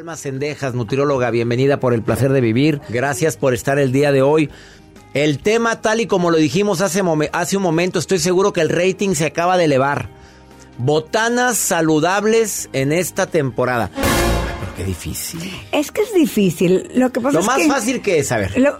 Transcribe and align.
Alma 0.00 0.16
Cendejas, 0.16 0.72
nutrióloga, 0.72 1.30
bienvenida 1.30 1.78
por 1.78 1.92
el 1.92 2.00
placer 2.00 2.32
de 2.32 2.40
vivir. 2.40 2.80
Gracias 2.88 3.36
por 3.36 3.52
estar 3.52 3.78
el 3.78 3.92
día 3.92 4.12
de 4.12 4.22
hoy. 4.22 4.48
El 5.12 5.40
tema, 5.40 5.82
tal 5.82 6.00
y 6.00 6.06
como 6.06 6.30
lo 6.30 6.38
dijimos 6.38 6.80
hace, 6.80 7.02
hace 7.34 7.56
un 7.58 7.62
momento, 7.62 7.98
estoy 7.98 8.18
seguro 8.18 8.54
que 8.54 8.62
el 8.62 8.70
rating 8.70 9.12
se 9.12 9.26
acaba 9.26 9.58
de 9.58 9.64
elevar. 9.66 10.08
Botanas 10.78 11.58
saludables 11.58 12.70
en 12.72 12.92
esta 12.92 13.26
temporada. 13.26 13.90
Pero 13.94 14.74
qué 14.74 14.84
difícil. 14.84 15.52
Es 15.70 15.90
que 15.92 16.00
es 16.00 16.14
difícil. 16.14 16.90
Lo 16.94 17.12
que 17.12 17.20
pasa 17.20 17.34
Lo 17.34 17.40
es 17.40 17.46
más 17.46 17.58
que 17.58 17.66
fácil 17.68 18.00
que 18.00 18.20
es, 18.20 18.32
a 18.32 18.38
ver. 18.38 18.58
lo- 18.58 18.78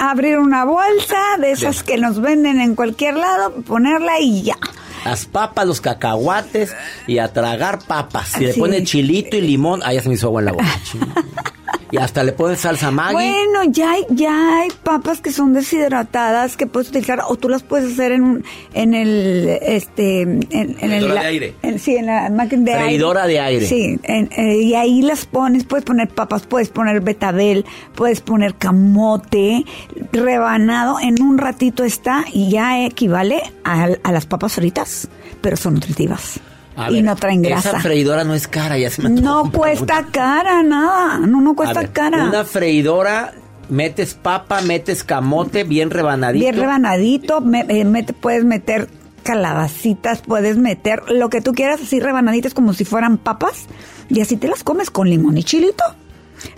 abrir 0.00 0.38
una 0.38 0.66
bolsa 0.66 1.38
de 1.40 1.52
esas 1.52 1.82
que 1.82 1.96
nos 1.96 2.20
venden 2.20 2.60
en 2.60 2.74
cualquier 2.74 3.14
lado, 3.14 3.54
ponerla 3.62 4.20
y 4.20 4.42
ya. 4.42 4.58
Las 5.04 5.26
papas, 5.26 5.66
los 5.66 5.80
cacahuates 5.80 6.74
y 7.06 7.18
a 7.18 7.32
tragar 7.32 7.80
papas. 7.86 8.28
Si 8.28 8.44
le 8.44 8.54
pone 8.54 8.84
chilito 8.84 9.36
y 9.36 9.40
limón, 9.40 9.80
ah, 9.84 9.92
ya 9.92 10.02
se 10.02 10.08
me 10.08 10.14
hizo 10.14 10.28
agua 10.28 10.40
en 10.40 10.44
la 10.46 10.52
boca. 10.52 10.66
y 11.92 11.98
hasta 11.98 12.24
le 12.24 12.32
ponen 12.32 12.56
salsa 12.56 12.90
Maggi. 12.90 13.12
Bueno, 13.14 13.64
ya 13.70 13.92
hay, 13.92 14.04
ya 14.10 14.60
hay 14.62 14.70
papas 14.82 15.20
que 15.20 15.30
son 15.30 15.52
deshidratadas 15.52 16.56
que 16.56 16.66
puedes 16.66 16.88
utilizar 16.88 17.20
o 17.28 17.36
tú 17.36 17.48
las 17.48 17.62
puedes 17.62 17.92
hacer 17.92 18.10
en 18.12 18.22
un, 18.24 18.44
en 18.74 18.94
el 18.94 19.46
este 19.62 20.22
en, 20.22 20.40
en 20.50 20.70
el 20.70 20.76
Freidora 20.78 21.14
la- 21.14 21.20
de 21.20 21.26
aire. 21.28 21.54
en- 21.62 21.78
sí, 21.78 21.94
en 21.96 22.06
la 22.06 22.28
máquina 22.30 22.64
de 22.72 22.78
Freidora 22.82 23.22
aire. 23.24 23.34
de 23.34 23.40
aire. 23.40 23.66
Sí, 23.66 23.98
en- 24.02 24.30
eh, 24.36 24.56
y 24.62 24.74
ahí 24.74 25.02
las 25.02 25.26
pones, 25.26 25.64
puedes 25.64 25.84
poner 25.84 26.08
papas, 26.08 26.46
puedes 26.46 26.70
poner 26.70 27.00
betabel, 27.02 27.64
puedes 27.94 28.20
poner 28.22 28.54
camote 28.56 29.64
rebanado, 30.12 30.98
en 31.00 31.20
un 31.22 31.38
ratito 31.38 31.84
está 31.84 32.24
y 32.32 32.50
ya 32.50 32.84
equivale 32.86 33.42
a, 33.64 33.88
a 34.02 34.12
las 34.12 34.26
papas 34.26 34.54
fritas, 34.54 35.08
pero 35.42 35.56
son 35.56 35.74
nutritivas. 35.74 36.40
A 36.76 36.90
y 36.90 36.94
ver, 36.94 37.04
no 37.04 37.16
traen 37.16 37.42
grasa. 37.42 37.70
Esa 37.70 37.80
freidora 37.80 38.24
no 38.24 38.34
es 38.34 38.48
cara, 38.48 38.78
ya 38.78 38.88
se 38.90 39.02
me 39.02 39.10
No 39.10 39.50
cuesta 39.52 39.98
una. 40.00 40.10
cara, 40.10 40.62
nada. 40.62 41.18
No, 41.18 41.40
no 41.40 41.54
cuesta 41.54 41.80
ver, 41.80 41.90
cara. 41.92 42.24
Una 42.24 42.44
freidora, 42.44 43.34
metes 43.68 44.14
papa, 44.14 44.60
metes 44.62 45.04
camote, 45.04 45.64
bien 45.64 45.90
rebanadito. 45.90 46.42
Bien 46.42 46.56
rebanadito, 46.56 47.40
me- 47.40 47.66
eh, 47.68 48.06
puedes 48.20 48.44
meter 48.44 48.88
calabacitas, 49.22 50.22
puedes 50.22 50.56
meter 50.56 51.02
lo 51.10 51.30
que 51.30 51.40
tú 51.40 51.52
quieras, 51.52 51.80
así 51.82 52.00
rebanaditas 52.00 52.54
como 52.54 52.72
si 52.72 52.84
fueran 52.84 53.18
papas, 53.18 53.66
y 54.08 54.20
así 54.20 54.36
te 54.36 54.48
las 54.48 54.64
comes 54.64 54.90
con 54.90 55.08
limón 55.08 55.38
y 55.38 55.44
chilito, 55.44 55.84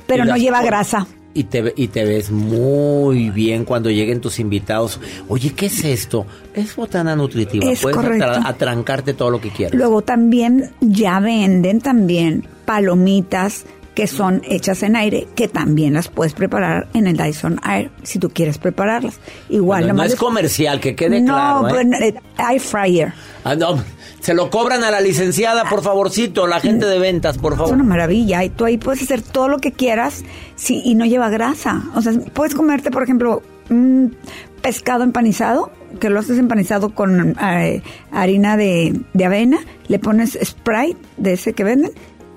pero 0.06 0.24
no 0.24 0.36
lleva 0.36 0.62
grasa. 0.62 1.06
Y 1.36 1.44
te, 1.44 1.72
y 1.76 1.88
te 1.88 2.04
ves 2.04 2.30
muy 2.30 3.30
bien 3.30 3.64
cuando 3.64 3.90
lleguen 3.90 4.20
tus 4.20 4.38
invitados. 4.38 5.00
Oye, 5.28 5.52
¿qué 5.52 5.66
es 5.66 5.84
esto? 5.84 6.26
Es 6.54 6.76
botana 6.76 7.16
nutritiva. 7.16 7.68
Es 7.70 7.80
Puedes 7.82 7.96
correcto. 7.96 8.24
atra- 8.24 8.42
atrancarte 8.46 9.14
todo 9.14 9.30
lo 9.30 9.40
que 9.40 9.50
quieras. 9.50 9.74
Luego 9.74 10.02
también 10.02 10.70
ya 10.80 11.18
venden 11.18 11.80
también 11.80 12.46
palomitas 12.64 13.64
que 13.94 14.06
son 14.08 14.42
hechas 14.44 14.82
en 14.82 14.96
aire, 14.96 15.28
que 15.36 15.46
también 15.48 15.94
las 15.94 16.08
puedes 16.08 16.32
preparar 16.34 16.88
en 16.94 17.06
el 17.06 17.16
Dyson 17.16 17.60
Air, 17.64 17.90
si 18.02 18.18
tú 18.18 18.28
quieres 18.30 18.58
prepararlas. 18.58 19.18
Igual, 19.48 19.82
Bueno, 19.84 19.94
no 19.94 20.02
es 20.02 20.16
comercial, 20.16 20.80
que 20.80 20.96
quede 20.96 21.20
no, 21.20 21.32
claro. 21.34 21.68
¿eh? 21.68 21.72
bueno, 21.72 21.96
eh, 21.98 22.14
air 22.50 22.60
fryer. 22.60 23.12
Ah, 23.44 23.54
no, 23.54 23.82
se 24.20 24.34
lo 24.34 24.50
cobran 24.50 24.82
a 24.82 24.90
la 24.90 25.00
licenciada, 25.00 25.64
por 25.68 25.82
favorcito, 25.82 26.46
la 26.48 26.58
gente 26.60 26.86
de 26.86 26.98
ventas, 26.98 27.38
por 27.38 27.52
Es 27.52 27.58
favor. 27.58 27.74
una 27.74 27.84
maravilla. 27.84 28.42
Y 28.42 28.48
tú 28.50 28.64
ahí 28.64 28.78
puedes 28.78 29.02
hacer 29.02 29.22
todo 29.22 29.48
lo 29.48 29.58
que 29.58 29.70
quieras 29.70 30.24
sí, 30.56 30.82
y 30.84 30.94
no 30.96 31.04
lleva 31.06 31.28
grasa. 31.30 31.82
O 31.94 32.02
sea, 32.02 32.12
puedes 32.32 32.54
comerte, 32.54 32.90
por 32.90 33.02
ejemplo, 33.04 33.42
un 33.70 34.16
pescado 34.60 35.04
empanizado, 35.04 35.70
que 36.00 36.10
lo 36.10 36.18
haces 36.18 36.38
empanizado 36.38 36.94
con 36.94 37.36
eh, 37.40 37.82
harina 38.10 38.56
de, 38.56 38.98
de 39.12 39.24
avena, 39.24 39.58
le 39.86 39.98
pones 40.00 40.36
Sprite 40.42 40.96
de 41.18 41.34
ese 41.34 41.52
que 41.52 41.62
venden 41.62 41.92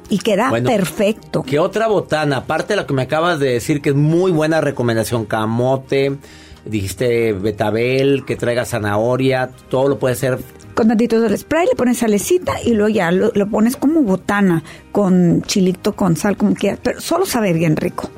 y 0.10 0.20
queda 0.20 0.50
Bueno, 0.50 0.70
perfecto. 0.70 1.44
¿Qué 1.44 1.60
otra 1.60 1.88
botana? 1.88 2.38
Aparte 2.38 2.74
de 2.74 2.78
lo 2.82 2.88
que 2.88 2.94
me 2.94 3.04
acabas 3.04 3.40
de 3.40 3.52
decir, 3.54 3.82
que 3.82 3.90
es 3.90 3.96
muy 3.96 4.32
buena 4.32 4.62
recomendación, 4.62 5.26
camote, 5.26 6.18
dijiste 6.66 7.34
betabel, 7.34 8.24
que 8.26 8.36
traiga 8.36 8.66
zanahoria, 8.66 9.50
todo 9.70 9.90
lo 9.90 10.00
puede 10.00 10.14
hacer. 10.14 10.40
Con 10.74 10.88
tantito 10.88 11.20
del 11.20 11.38
spray 11.38 11.66
le 11.68 11.76
pones 11.76 12.00
salecita 12.00 12.62
y 12.64 12.74
luego 12.74 12.90
ya 12.90 13.12
lo, 13.12 13.32
lo 13.34 13.48
pones 13.48 13.76
como 13.78 14.02
botana, 14.02 14.64
con 14.92 15.42
chilito, 15.44 15.94
con 15.96 16.16
sal, 16.16 16.38
como 16.38 16.54
quieras, 16.54 16.80
pero 16.84 17.02
solo 17.02 17.26
sabe 17.26 17.54
bien 17.54 17.76
rico. 17.76 18.10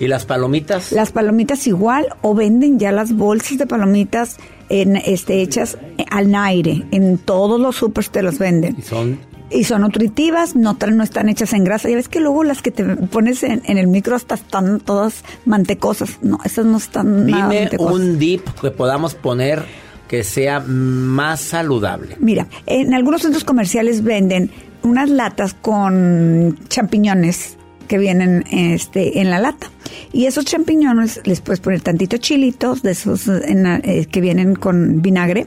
¿Y 0.00 0.06
las 0.06 0.24
palomitas? 0.26 0.92
Las 0.92 1.10
palomitas 1.10 1.66
igual 1.66 2.06
o 2.22 2.34
venden 2.34 2.78
ya 2.78 2.92
las 2.92 3.12
bolsas 3.12 3.58
de 3.58 3.66
palomitas 3.66 4.36
en 4.68 4.96
este 4.96 5.42
hechas 5.42 5.76
al 6.10 6.34
aire. 6.34 6.84
En 6.92 7.18
todos 7.18 7.60
los 7.60 7.76
supers 7.76 8.10
te 8.10 8.22
las 8.22 8.38
venden. 8.38 8.76
Y 8.78 8.82
son 8.82 9.18
Y 9.50 9.64
son 9.64 9.80
nutritivas, 9.82 10.54
no, 10.56 10.76
no 10.92 11.02
están 11.02 11.28
hechas 11.30 11.52
en 11.54 11.64
grasa. 11.64 11.88
Ya 11.88 11.96
ves 11.96 12.08
que 12.08 12.20
luego 12.20 12.44
las 12.44 12.60
que 12.60 12.70
te 12.70 12.84
pones 12.84 13.42
en, 13.42 13.62
en 13.64 13.78
el 13.78 13.86
micro 13.86 14.14
hasta 14.14 14.34
están 14.34 14.78
todas 14.80 15.24
mantecosas. 15.46 16.18
No, 16.22 16.38
esas 16.44 16.66
no 16.66 16.76
están 16.76 17.26
nada 17.26 17.48
Dime 17.48 17.60
mantecosas. 17.62 17.94
un 17.94 18.18
dip 18.18 18.46
que 18.60 18.70
podamos 18.70 19.14
poner 19.14 19.64
que 20.06 20.22
sea 20.24 20.60
más 20.60 21.40
saludable. 21.40 22.16
Mira, 22.20 22.46
en 22.66 22.92
algunos 22.94 23.22
centros 23.22 23.44
comerciales 23.44 24.02
venden 24.04 24.50
unas 24.82 25.08
latas 25.10 25.54
con 25.54 26.58
champiñones 26.68 27.56
que 27.88 27.96
vienen 27.98 28.44
este 28.50 29.20
en 29.20 29.30
la 29.30 29.38
lata. 29.38 29.70
Y 30.12 30.26
esos 30.26 30.44
champiñones 30.44 31.20
les 31.24 31.40
puedes 31.40 31.60
poner 31.60 31.80
tantito 31.80 32.18
chilitos 32.18 32.82
de 32.82 32.90
esos 32.90 33.26
en 33.28 33.62
la- 33.62 33.76
eh, 33.82 34.06
que 34.10 34.20
vienen 34.20 34.54
con 34.56 35.00
vinagre 35.00 35.46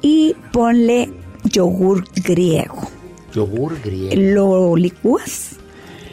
y 0.00 0.34
ponle 0.52 1.12
yogur 1.44 2.04
griego. 2.24 2.88
Yogur 3.32 3.80
griego. 3.82 4.14
Lo 4.16 4.76
licúas 4.76 5.56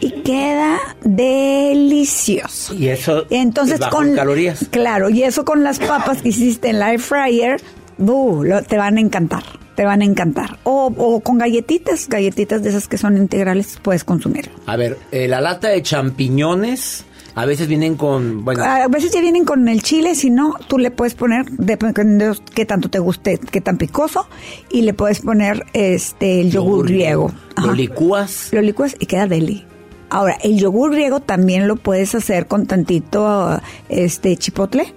y 0.02 0.12
queda 0.22 0.78
delicioso. 1.04 2.74
Y 2.74 2.88
eso 2.88 3.26
Entonces 3.30 3.80
bajo 3.80 3.98
con 3.98 4.10
en 4.10 4.16
calorías. 4.16 4.66
Claro, 4.72 5.10
y 5.10 5.24
eso 5.24 5.46
con 5.46 5.64
las 5.64 5.80
papas 5.80 6.22
que 6.22 6.30
hiciste 6.30 6.70
en 6.70 6.80
la 6.80 6.92
air 6.92 7.00
fryer, 7.00 7.62
¡bu! 7.98 8.44
lo- 8.44 8.62
te 8.64 8.78
van 8.78 8.98
a 8.98 9.02
encantar, 9.02 9.44
te 9.76 9.84
van 9.86 10.02
a 10.02 10.06
encantar. 10.06 10.58
O, 10.64 10.94
o 10.98 11.20
con 11.20 11.38
galletitas, 11.38 12.08
galletitas 12.08 12.64
de 12.64 12.70
esas 12.70 12.88
que 12.88 12.98
son 12.98 13.18
integrales 13.18 13.78
puedes 13.82 14.04
consumir. 14.04 14.50
A 14.66 14.76
ver, 14.78 14.98
eh, 15.12 15.28
la 15.28 15.42
lata 15.42 15.68
de 15.70 15.82
champiñones, 15.82 17.06
A 17.40 17.46
veces 17.46 17.70
vienen 17.70 17.96
con, 17.96 18.44
bueno, 18.44 18.62
A 18.66 18.90
veces 18.90 19.12
ya 19.14 19.22
vienen 19.22 19.46
con 19.46 19.70
el 19.70 19.82
chile, 19.82 20.14
si 20.14 20.30
no, 20.30 20.56
tú 20.68 20.78
le 20.78 20.92
puedes 20.92 21.16
poner, 21.16 21.46
dependiendo 21.52 22.34
de 22.34 22.40
qué 22.54 22.66
tanto 22.66 22.90
te 22.90 23.00
guste, 23.00 23.38
qué 23.38 23.62
tan 23.62 23.78
picoso, 23.78 24.28
y 24.70 24.82
le 24.82 24.94
puedes 24.94 25.22
poner 25.22 25.66
este 25.72 26.42
el 26.42 26.52
yogur, 26.52 26.86
griego. 26.86 27.32
Lo 27.56 27.64
Ajá. 27.64 27.72
licúas. 27.72 28.50
Lo 28.52 28.62
licúas 28.62 28.98
y 29.00 29.06
queda 29.06 29.26
deli. 29.26 29.66
Ahora, 30.10 30.38
el 30.44 30.58
yogur 30.58 30.92
griego 30.92 31.22
también 31.22 31.70
lo 31.70 31.78
puedes 31.78 32.14
hacer 32.14 32.46
con 32.48 32.66
tantito 32.66 33.62
este 33.88 34.36
chipotle 34.36 34.94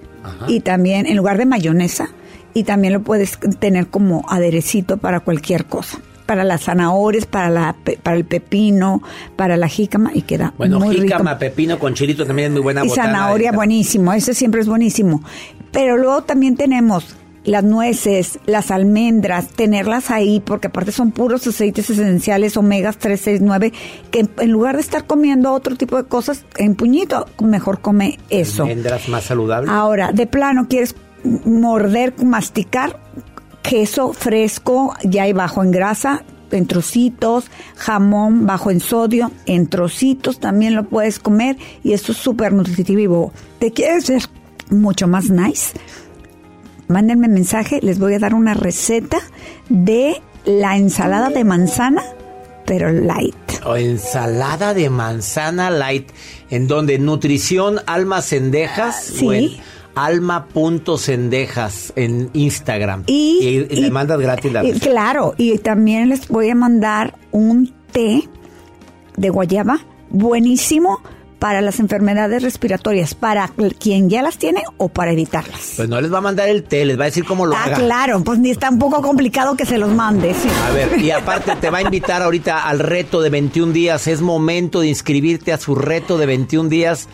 y 0.49 0.59
también 0.59 1.05
en 1.05 1.15
lugar 1.15 1.37
de 1.37 1.45
mayonesa 1.45 2.09
y 2.53 2.65
también 2.65 2.91
lo 2.91 3.03
puedes 3.03 3.39
tener 3.59 3.87
como 3.87 4.25
aderecito 4.27 4.97
para 4.97 5.21
cualquier 5.21 5.63
cosa. 5.63 5.99
Para 6.25 6.43
las 6.43 6.63
zanahorias, 6.63 7.25
para 7.25 7.49
la 7.49 7.75
para 8.01 8.15
el 8.15 8.25
pepino, 8.25 9.01
para 9.35 9.57
la 9.57 9.67
jícama 9.67 10.11
y 10.13 10.21
queda 10.21 10.53
Bueno, 10.57 10.79
muy 10.79 10.95
rico. 10.95 11.03
jícama, 11.03 11.37
pepino 11.37 11.79
con 11.79 11.93
chilito 11.93 12.25
también 12.25 12.47
es 12.47 12.51
muy 12.53 12.61
buena 12.61 12.83
Y 12.85 12.87
botana 12.87 13.11
zanahoria, 13.11 13.51
buenísimo, 13.51 14.13
ese 14.13 14.33
siempre 14.33 14.61
es 14.61 14.67
buenísimo. 14.67 15.21
Pero 15.71 15.97
luego 15.97 16.23
también 16.23 16.55
tenemos 16.55 17.15
las 17.43 17.63
nueces, 17.63 18.39
las 18.45 18.71
almendras, 18.71 19.49
tenerlas 19.49 20.11
ahí, 20.11 20.39
porque 20.39 20.67
aparte 20.67 20.91
son 20.91 21.11
puros 21.11 21.45
aceites 21.45 21.89
esenciales, 21.89 22.55
omegas 22.57 22.97
3, 22.97 23.19
6, 23.19 23.41
9, 23.41 23.73
que 24.11 24.27
en 24.37 24.51
lugar 24.51 24.75
de 24.75 24.81
estar 24.81 25.05
comiendo 25.05 25.51
otro 25.51 25.75
tipo 25.75 25.97
de 25.97 26.05
cosas 26.05 26.45
en 26.57 26.75
puñito, 26.75 27.25
mejor 27.43 27.81
come 27.81 28.19
eso. 28.29 28.63
Almendras 28.63 29.09
más 29.09 29.25
saludables. 29.25 29.69
Ahora, 29.69 30.11
de 30.11 30.25
plano, 30.25 30.67
quieres 30.69 30.95
morder, 31.23 32.13
masticar 32.23 32.99
queso 33.63 34.13
fresco, 34.13 34.93
ya 35.03 35.23
hay 35.23 35.33
bajo 35.33 35.63
en 35.63 35.71
grasa, 35.71 36.23
en 36.51 36.67
trocitos, 36.67 37.45
jamón 37.75 38.45
bajo 38.45 38.69
en 38.69 38.79
sodio, 38.79 39.31
en 39.47 39.67
trocitos 39.67 40.39
también 40.39 40.75
lo 40.75 40.83
puedes 40.83 41.17
comer 41.17 41.57
y 41.83 41.93
esto 41.93 42.11
es 42.11 42.19
súper 42.19 42.53
nutritivo. 42.53 43.33
¿Te 43.57 43.71
quieres 43.71 44.07
ver 44.07 44.23
mucho 44.69 45.07
más 45.07 45.31
nice? 45.31 45.73
Mándenme 46.87 47.27
mensaje, 47.27 47.79
les 47.81 47.97
voy 47.97 48.13
a 48.13 48.19
dar 48.19 48.35
una 48.35 48.53
receta 48.53 49.17
de 49.69 50.21
la 50.45 50.77
ensalada 50.77 51.29
de 51.29 51.43
manzana, 51.43 52.03
pero 52.65 52.91
light. 52.91 53.35
O 53.65 53.75
ensalada 53.75 54.73
de 54.73 54.89
manzana 54.89 55.71
light. 55.71 56.09
¿En 56.49 56.67
donde 56.67 56.99
Nutrición 56.99 57.79
Almas 57.87 58.27
Cendejas. 58.27 59.03
Sí. 59.05 59.25
O 59.25 59.33
en 59.33 59.51
alma.cendejas 59.95 61.93
en 61.95 62.29
Instagram. 62.33 63.03
Y, 63.07 63.39
y 63.69 63.75
le 63.81 63.91
mandas 63.91 64.19
gratis 64.19 64.51
la 64.51 64.61
receta. 64.61 64.89
Claro, 64.89 65.33
y 65.37 65.57
también 65.59 66.09
les 66.09 66.27
voy 66.27 66.49
a 66.49 66.55
mandar 66.55 67.15
un 67.31 67.73
té 67.91 68.27
de 69.17 69.29
guayaba 69.29 69.79
buenísimo 70.09 70.99
para 71.39 71.59
las 71.59 71.81
enfermedades 71.81 72.41
respiratorias, 72.41 73.15
para 73.15 73.49
quien 73.77 74.09
ya 74.09 74.21
las 74.21 74.37
tiene 74.37 74.63
o 74.77 74.87
para 74.87 75.11
evitarlas. 75.11 75.73
Pues 75.75 75.89
no 75.89 75.99
les 75.99 76.11
va 76.13 76.19
a 76.19 76.21
mandar 76.21 76.47
el 76.47 76.63
té, 76.63 76.85
les 76.85 76.97
va 76.97 77.03
a 77.03 77.07
decir 77.07 77.25
cómo 77.25 77.45
lo 77.45 77.53
Ah, 77.53 77.63
haga. 77.65 77.75
claro, 77.75 78.23
pues 78.23 78.39
ni 78.39 78.49
está 78.49 78.69
un 78.69 78.79
poco 78.79 79.01
complicado 79.01 79.57
que 79.57 79.65
se 79.65 79.77
los 79.77 79.89
mande. 79.89 80.33
sí. 80.33 80.47
A 80.65 80.71
ver, 80.71 81.01
y 81.01 81.11
aparte 81.11 81.53
te 81.59 81.69
va 81.69 81.79
a 81.79 81.81
invitar 81.81 82.21
ahorita 82.21 82.65
al 82.65 82.79
reto 82.79 83.19
de 83.21 83.29
21 83.29 83.73
días. 83.73 84.07
Es 84.07 84.21
momento 84.21 84.79
de 84.79 84.87
inscribirte 84.87 85.51
a 85.51 85.57
su 85.57 85.75
reto 85.75 86.17
de 86.17 86.25
21 86.27 86.69
días. 86.69 87.09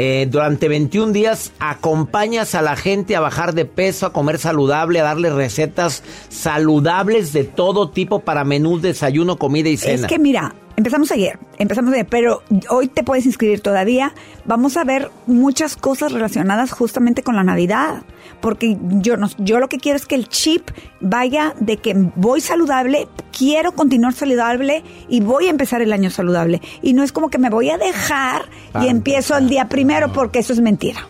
Eh, 0.00 0.28
durante 0.30 0.68
21 0.68 1.12
días 1.12 1.50
acompañas 1.58 2.54
a 2.54 2.62
la 2.62 2.76
gente 2.76 3.16
a 3.16 3.20
bajar 3.20 3.52
de 3.52 3.64
peso, 3.64 4.06
a 4.06 4.12
comer 4.12 4.38
saludable, 4.38 5.00
a 5.00 5.02
darle 5.02 5.28
recetas 5.28 6.04
saludables 6.28 7.32
de 7.32 7.42
todo 7.42 7.90
tipo 7.90 8.20
para 8.20 8.44
menús, 8.44 8.80
desayuno, 8.80 9.38
comida 9.38 9.68
y 9.70 9.76
cena. 9.76 9.94
Es 9.94 10.06
que 10.06 10.20
mira, 10.20 10.54
empezamos 10.78 11.10
ayer, 11.10 11.40
empezamos 11.58 11.92
ayer, 11.92 12.06
pero 12.08 12.42
hoy 12.70 12.86
te 12.86 13.02
puedes 13.02 13.26
inscribir 13.26 13.60
todavía. 13.60 14.14
Vamos 14.44 14.76
a 14.76 14.84
ver 14.84 15.10
muchas 15.26 15.76
cosas 15.76 16.12
relacionadas 16.12 16.70
justamente 16.70 17.24
con 17.24 17.34
la 17.34 17.42
Navidad, 17.42 18.02
porque 18.40 18.78
yo 18.80 19.16
no, 19.16 19.28
yo 19.38 19.58
lo 19.58 19.68
que 19.68 19.78
quiero 19.78 19.96
es 19.96 20.06
que 20.06 20.14
el 20.14 20.28
chip 20.28 20.70
vaya 21.00 21.52
de 21.58 21.78
que 21.78 21.94
voy 22.14 22.40
saludable, 22.40 23.08
quiero 23.36 23.72
continuar 23.72 24.14
saludable 24.14 24.84
y 25.08 25.20
voy 25.20 25.48
a 25.48 25.50
empezar 25.50 25.82
el 25.82 25.92
año 25.92 26.10
saludable 26.10 26.62
y 26.80 26.92
no 26.92 27.02
es 27.02 27.10
como 27.10 27.28
que 27.28 27.38
me 27.38 27.50
voy 27.50 27.70
a 27.70 27.76
dejar 27.76 28.48
y 28.80 28.86
empiezo 28.86 29.36
el 29.36 29.48
día 29.48 29.68
primero 29.68 30.12
porque 30.12 30.38
eso 30.38 30.52
es 30.52 30.60
mentira. 30.60 31.08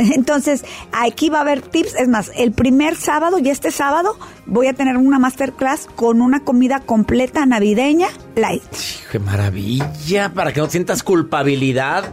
Entonces, 0.14 0.64
aquí 0.92 1.28
va 1.28 1.38
a 1.38 1.40
haber 1.42 1.62
tips. 1.62 1.94
Es 1.94 2.08
más, 2.08 2.30
el 2.36 2.52
primer 2.52 2.96
sábado 2.96 3.38
y 3.38 3.50
este 3.50 3.70
sábado 3.70 4.16
voy 4.46 4.66
a 4.66 4.72
tener 4.72 4.96
una 4.96 5.18
masterclass 5.18 5.86
con 5.94 6.20
una 6.20 6.40
comida 6.40 6.80
completa 6.80 7.44
navideña 7.46 8.08
light. 8.34 8.62
¡Qué 9.10 9.18
maravilla! 9.18 10.32
Para 10.34 10.52
que 10.52 10.60
no 10.60 10.70
sientas 10.70 11.02
culpabilidad. 11.02 12.12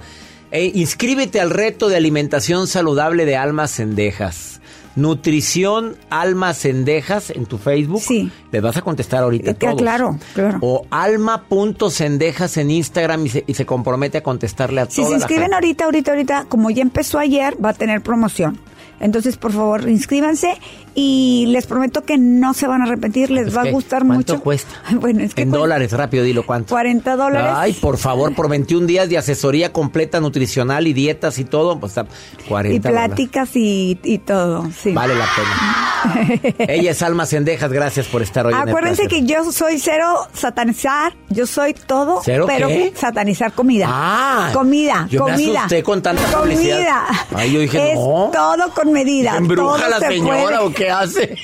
Eh, 0.51 0.72
inscríbete 0.75 1.39
al 1.39 1.50
reto 1.50 1.89
de 1.89 1.98
alimentación 1.98 2.68
saludable 2.68 3.25
de 3.25 3.36
Almas 3.36 3.72
Cendejas. 3.72 4.62
Nutrición 4.97 5.95
Almas 6.09 6.57
Cendejas 6.57 7.29
en 7.29 7.45
tu 7.45 7.59
Facebook. 7.59 8.01
Sí. 8.01 8.31
Les 8.51 8.61
vas 8.61 8.75
a 8.77 8.81
contestar 8.81 9.23
ahorita. 9.23 9.51
Eh, 9.51 9.53
todos. 9.53 9.75
claro, 9.75 10.17
claro. 10.33 10.57
O 10.61 10.88
alma.cendejas 10.89 12.57
en 12.57 12.71
Instagram 12.71 13.27
y 13.27 13.29
se, 13.29 13.44
y 13.45 13.53
se 13.53 13.65
compromete 13.65 14.17
a 14.17 14.23
contestarle 14.23 14.81
a 14.81 14.85
Si 14.88 14.97
toda 14.97 15.09
se 15.09 15.13
inscriben 15.15 15.53
ahorita, 15.53 15.85
ahorita, 15.85 16.11
ahorita, 16.11 16.45
como 16.49 16.71
ya 16.71 16.81
empezó 16.81 17.19
ayer, 17.19 17.63
va 17.63 17.69
a 17.69 17.73
tener 17.73 18.01
promoción. 18.01 18.59
Entonces, 18.99 19.38
por 19.38 19.51
favor, 19.51 19.88
inscríbanse 19.88 20.57
y 20.95 21.45
les 21.49 21.67
prometo 21.67 22.03
que 22.03 22.17
no 22.17 22.53
se 22.55 22.65
van 22.67 22.81
a 22.81 22.85
arrepentir, 22.85 23.29
les 23.29 23.55
va 23.55 23.61
a 23.61 23.69
gustar 23.71 24.03
¿Cuánto 24.05 24.33
mucho. 24.33 24.44
cuesta? 24.44 24.71
Bueno, 24.95 25.21
es 25.23 25.33
que 25.35 25.44
En 25.44 25.49
cuesta 25.49 25.59
dólares, 25.61 25.91
rápido, 25.91 26.23
dilo 26.23 26.44
cuánto. 26.45 26.69
40 26.73 27.15
dólares. 27.15 27.51
Ay, 27.55 27.73
por 27.73 27.97
favor, 27.97 28.33
por 28.33 28.49
21 28.49 28.88
días 28.88 29.07
de 29.09 29.17
asesoría 29.17 29.71
completa 29.71 30.19
nutricional 30.19 30.88
y 30.88 30.94
dietas 30.94 31.38
y 31.39 31.45
todo, 31.45 31.79
pues 31.79 31.91
está 31.91 32.07
40 32.47 32.75
y 32.75 32.91
pláticas 32.91 33.55
y, 33.55 33.99
y 34.03 34.17
todo, 34.19 34.67
sí. 34.71 34.91
Vale 34.94 35.13
la 35.15 35.25
pena. 35.35 36.53
Ella 36.67 36.91
es 36.91 37.01
Alma 37.01 37.25
Cendejas, 37.25 37.71
gracias 37.71 38.07
por 38.07 38.21
estar 38.21 38.45
hoy 38.47 38.53
en 38.53 38.59
el 38.61 38.69
Acuérdense 38.69 39.03
placer. 39.07 39.25
que 39.25 39.25
yo 39.31 39.51
soy 39.51 39.77
cero 39.79 40.15
satanizar, 40.33 41.13
yo 41.29 41.45
soy 41.45 41.73
todo, 41.73 42.21
¿Cero 42.23 42.45
pero 42.47 42.67
qué? 42.67 42.94
satanizar 42.95 43.51
comida. 43.53 43.88
Ah, 43.89 44.49
comida, 44.53 45.07
yo 45.09 45.25
me 45.25 45.31
comida. 45.33 45.59
asusté 45.59 45.83
con 45.83 46.01
tanta 46.01 46.23
comida. 46.23 46.39
publicidad. 46.41 47.03
Ay, 47.35 47.51
yo 47.51 47.59
dije, 47.59 47.91
es 47.94 47.99
no. 47.99 48.29
todo 48.33 48.69
con 48.73 48.87
medida. 48.92 49.38
¿Embruja 49.38 49.78
todo 49.80 49.89
la 49.89 50.00
se 50.00 50.07
señora 50.07 50.57
puede. 50.57 50.57
o 50.57 50.74
qué 50.74 50.89
hace? 50.89 51.36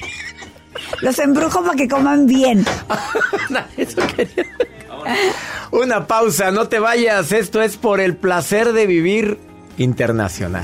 Los 1.01 1.19
embrujo 1.19 1.63
para 1.63 1.75
que 1.75 1.87
coman 1.87 2.25
bien. 2.25 2.65
Eso 3.77 4.01
quería. 4.15 4.45
Una 5.71 6.07
pausa, 6.07 6.51
no 6.51 6.67
te 6.67 6.79
vayas. 6.79 7.31
Esto 7.31 7.61
es 7.61 7.77
por 7.77 7.99
el 7.99 8.15
placer 8.15 8.73
de 8.73 8.87
vivir 8.87 9.39
internacional. 9.77 10.63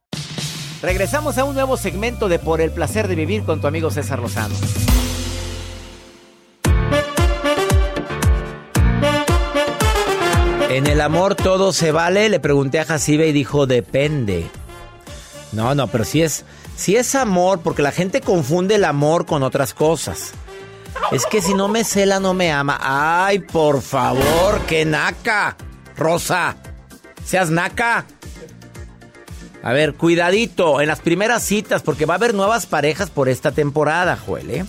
Regresamos 0.81 1.37
a 1.37 1.43
un 1.43 1.53
nuevo 1.53 1.77
segmento 1.77 2.27
de 2.27 2.39
Por 2.39 2.59
el 2.59 2.71
placer 2.71 3.07
de 3.07 3.13
vivir 3.15 3.43
con 3.43 3.61
tu 3.61 3.67
amigo 3.67 3.91
César 3.91 4.19
Lozano. 4.19 4.55
En 10.69 10.87
el 10.87 11.01
amor 11.01 11.35
todo 11.35 11.73
se 11.73 11.91
vale, 11.91 12.29
le 12.29 12.39
pregunté 12.39 12.79
a 12.79 12.85
Jacibe 12.85 13.27
y 13.27 13.31
dijo 13.31 13.67
depende. 13.67 14.49
No, 15.51 15.75
no, 15.75 15.87
pero 15.87 16.03
si 16.03 16.23
es, 16.23 16.45
si 16.75 16.95
es 16.95 17.13
amor, 17.13 17.59
porque 17.59 17.81
la 17.81 17.91
gente 17.91 18.21
confunde 18.21 18.75
el 18.75 18.85
amor 18.85 19.25
con 19.25 19.43
otras 19.43 19.73
cosas. 19.73 20.31
Es 21.11 21.25
que 21.25 21.41
si 21.41 21.53
no 21.53 21.67
me 21.67 21.83
cela, 21.83 22.19
no 22.19 22.33
me 22.33 22.51
ama. 22.51 22.79
Ay, 22.81 23.39
por 23.39 23.81
favor, 23.81 24.61
qué 24.65 24.85
naca. 24.85 25.57
Rosa, 25.95 26.55
seas 27.23 27.51
naca. 27.51 28.05
A 29.63 29.73
ver, 29.73 29.93
cuidadito 29.93 30.81
en 30.81 30.87
las 30.87 30.99
primeras 31.01 31.43
citas, 31.43 31.83
porque 31.83 32.05
va 32.05 32.15
a 32.15 32.17
haber 32.17 32.33
nuevas 32.33 32.65
parejas 32.65 33.09
por 33.09 33.29
esta 33.29 33.51
temporada, 33.51 34.17
Joel, 34.17 34.49
¿eh? 34.49 34.65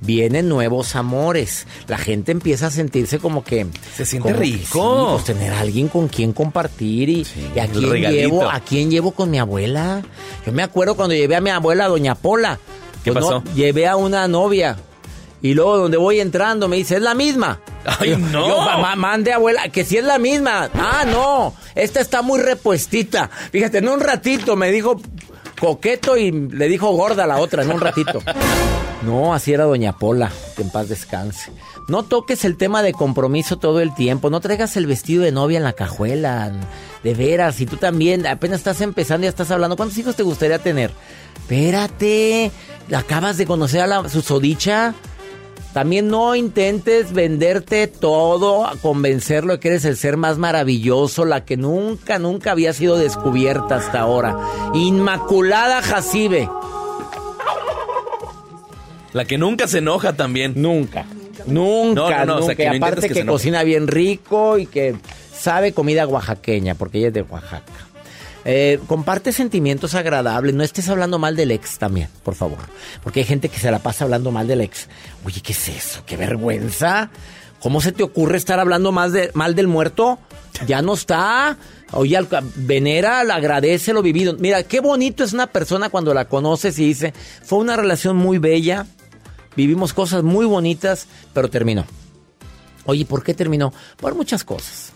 Vienen 0.00 0.48
nuevos 0.48 0.96
amores. 0.96 1.66
La 1.86 1.96
gente 1.96 2.32
empieza 2.32 2.66
a 2.66 2.70
sentirse 2.70 3.20
como 3.20 3.44
que. 3.44 3.66
Se 3.94 4.04
siente 4.04 4.30
como 4.30 4.42
rico. 4.42 5.06
sí, 5.06 5.12
pues 5.12 5.24
tener 5.24 5.52
a 5.52 5.60
alguien 5.60 5.86
con 5.88 6.08
quien 6.08 6.32
compartir 6.32 7.08
y, 7.08 7.26
y 7.54 7.58
a 7.60 7.68
quién 7.68 8.10
llevo, 8.10 8.50
a 8.50 8.58
quién 8.60 8.90
llevo 8.90 9.12
con 9.12 9.30
mi 9.30 9.38
abuela. 9.38 10.02
Yo 10.44 10.50
me 10.52 10.64
acuerdo 10.64 10.96
cuando 10.96 11.14
llevé 11.14 11.36
a 11.36 11.40
mi 11.40 11.50
abuela, 11.50 11.86
Doña 11.86 12.16
Pola. 12.16 12.58
¿Qué 13.04 13.12
Pues 13.12 13.24
no, 13.24 13.42
pasó? 13.42 13.54
llevé 13.54 13.86
a 13.86 13.94
una 13.96 14.26
novia. 14.26 14.76
Y 15.42 15.54
luego 15.54 15.76
donde 15.78 15.96
voy 15.96 16.20
entrando 16.20 16.68
me 16.68 16.76
dice, 16.76 16.96
es 16.96 17.02
la 17.02 17.14
misma. 17.14 17.60
Ay, 17.84 18.10
Yo- 18.10 18.18
no. 18.18 18.46
Yo, 18.48 18.56
"Ma- 18.58 18.94
mande 18.96 19.32
abuela, 19.32 19.68
que 19.70 19.84
si 19.84 19.96
es 19.98 20.04
la 20.04 20.18
misma. 20.18 20.70
Ah, 20.74 21.04
no, 21.04 21.52
esta 21.74 22.00
está 22.00 22.22
muy 22.22 22.40
repuestita. 22.40 23.28
Fíjate, 23.50 23.78
en 23.78 23.88
un 23.88 24.00
ratito 24.00 24.54
me 24.54 24.70
dijo 24.70 25.00
coqueto 25.60 26.16
y 26.16 26.30
le 26.30 26.68
dijo 26.68 26.90
gorda 26.92 27.24
a 27.24 27.26
la 27.26 27.38
otra, 27.38 27.62
en 27.62 27.72
un 27.72 27.80
ratito. 27.80 28.22
No, 29.02 29.34
así 29.34 29.52
era 29.52 29.64
Doña 29.64 29.98
Pola, 29.98 30.30
que 30.54 30.62
en 30.62 30.70
paz 30.70 30.88
descanse. 30.88 31.50
No 31.88 32.04
toques 32.04 32.44
el 32.44 32.56
tema 32.56 32.82
de 32.84 32.92
compromiso 32.92 33.56
todo 33.58 33.80
el 33.80 33.92
tiempo, 33.96 34.30
no 34.30 34.38
traigas 34.40 34.76
el 34.76 34.86
vestido 34.86 35.24
de 35.24 35.32
novia 35.32 35.56
en 35.58 35.64
la 35.64 35.72
cajuela, 35.72 36.52
de 37.02 37.12
veras, 37.14 37.60
y 37.60 37.66
tú 37.66 37.78
también 37.78 38.28
apenas 38.28 38.58
estás 38.58 38.80
empezando 38.80 39.24
y 39.24 39.26
ya 39.26 39.30
estás 39.30 39.50
hablando. 39.50 39.74
¿Cuántos 39.76 39.98
hijos 39.98 40.14
te 40.14 40.22
gustaría 40.22 40.60
tener? 40.60 40.92
Espérate, 41.34 42.52
acabas 42.96 43.36
de 43.38 43.44
conocer 43.46 43.80
a 43.80 43.86
la 43.88 44.08
susodicha. 44.08 44.94
También 45.72 46.08
no 46.08 46.34
intentes 46.34 47.12
venderte 47.12 47.86
todo, 47.86 48.66
a 48.66 48.76
convencerlo 48.76 49.54
de 49.54 49.60
que 49.60 49.68
eres 49.68 49.84
el 49.86 49.96
ser 49.96 50.18
más 50.18 50.36
maravilloso, 50.36 51.24
la 51.24 51.44
que 51.46 51.56
nunca, 51.56 52.18
nunca 52.18 52.52
había 52.52 52.74
sido 52.74 52.98
descubierta 52.98 53.76
hasta 53.76 54.00
ahora. 54.00 54.36
Inmaculada 54.74 55.80
Jacibe. 55.80 56.48
La 59.14 59.24
que 59.24 59.38
nunca 59.38 59.66
se 59.66 59.78
enoja 59.78 60.14
también. 60.14 60.52
Nunca. 60.56 61.06
Nunca, 61.46 62.24
No, 62.24 62.24
no, 62.24 62.24
no, 62.26 62.36
o 62.36 62.42
sea, 62.42 62.54
que 62.54 62.68
aparte 62.68 63.08
que 63.08 63.14
que, 63.14 63.26
cocina 63.26 63.62
bien 63.62 63.88
rico 63.88 64.58
y 64.58 64.66
que 64.66 64.94
sabe 65.34 65.72
comida 65.72 66.06
oaxaqueña, 66.06 66.74
porque 66.74 66.98
ella 66.98 67.08
es 67.08 67.14
de 67.14 67.22
Oaxaca. 67.22 67.91
Eh, 68.44 68.80
comparte 68.88 69.32
sentimientos 69.32 69.94
agradables, 69.94 70.54
no 70.54 70.64
estés 70.64 70.88
hablando 70.88 71.18
mal 71.18 71.36
del 71.36 71.52
ex 71.52 71.78
también, 71.78 72.08
por 72.24 72.34
favor. 72.34 72.58
Porque 73.02 73.20
hay 73.20 73.26
gente 73.26 73.48
que 73.48 73.58
se 73.58 73.70
la 73.70 73.78
pasa 73.78 74.04
hablando 74.04 74.30
mal 74.32 74.48
del 74.48 74.62
ex. 74.62 74.88
Oye, 75.24 75.40
¿qué 75.40 75.52
es 75.52 75.68
eso? 75.68 76.02
¡Qué 76.06 76.16
vergüenza! 76.16 77.10
¿Cómo 77.60 77.80
se 77.80 77.92
te 77.92 78.02
ocurre 78.02 78.38
estar 78.38 78.58
hablando 78.58 78.90
más 78.90 79.12
de, 79.12 79.30
mal 79.34 79.54
del 79.54 79.68
muerto? 79.68 80.18
Ya 80.66 80.82
no 80.82 80.94
está. 80.94 81.56
Oye, 81.92 82.18
venera, 82.56 83.20
agradece 83.20 83.92
lo 83.92 84.02
vivido. 84.02 84.34
Mira, 84.38 84.64
qué 84.64 84.80
bonito 84.80 85.22
es 85.22 85.32
una 85.32 85.46
persona 85.46 85.88
cuando 85.88 86.12
la 86.12 86.24
conoces 86.24 86.78
y 86.80 86.86
dice, 86.86 87.14
fue 87.44 87.60
una 87.60 87.76
relación 87.76 88.16
muy 88.16 88.38
bella, 88.38 88.86
vivimos 89.54 89.92
cosas 89.92 90.24
muy 90.24 90.46
bonitas, 90.46 91.06
pero 91.32 91.48
terminó. 91.50 91.84
Oye, 92.84 93.04
¿por 93.04 93.22
qué 93.22 93.34
terminó? 93.34 93.72
Por 93.96 94.16
muchas 94.16 94.42
cosas. 94.42 94.92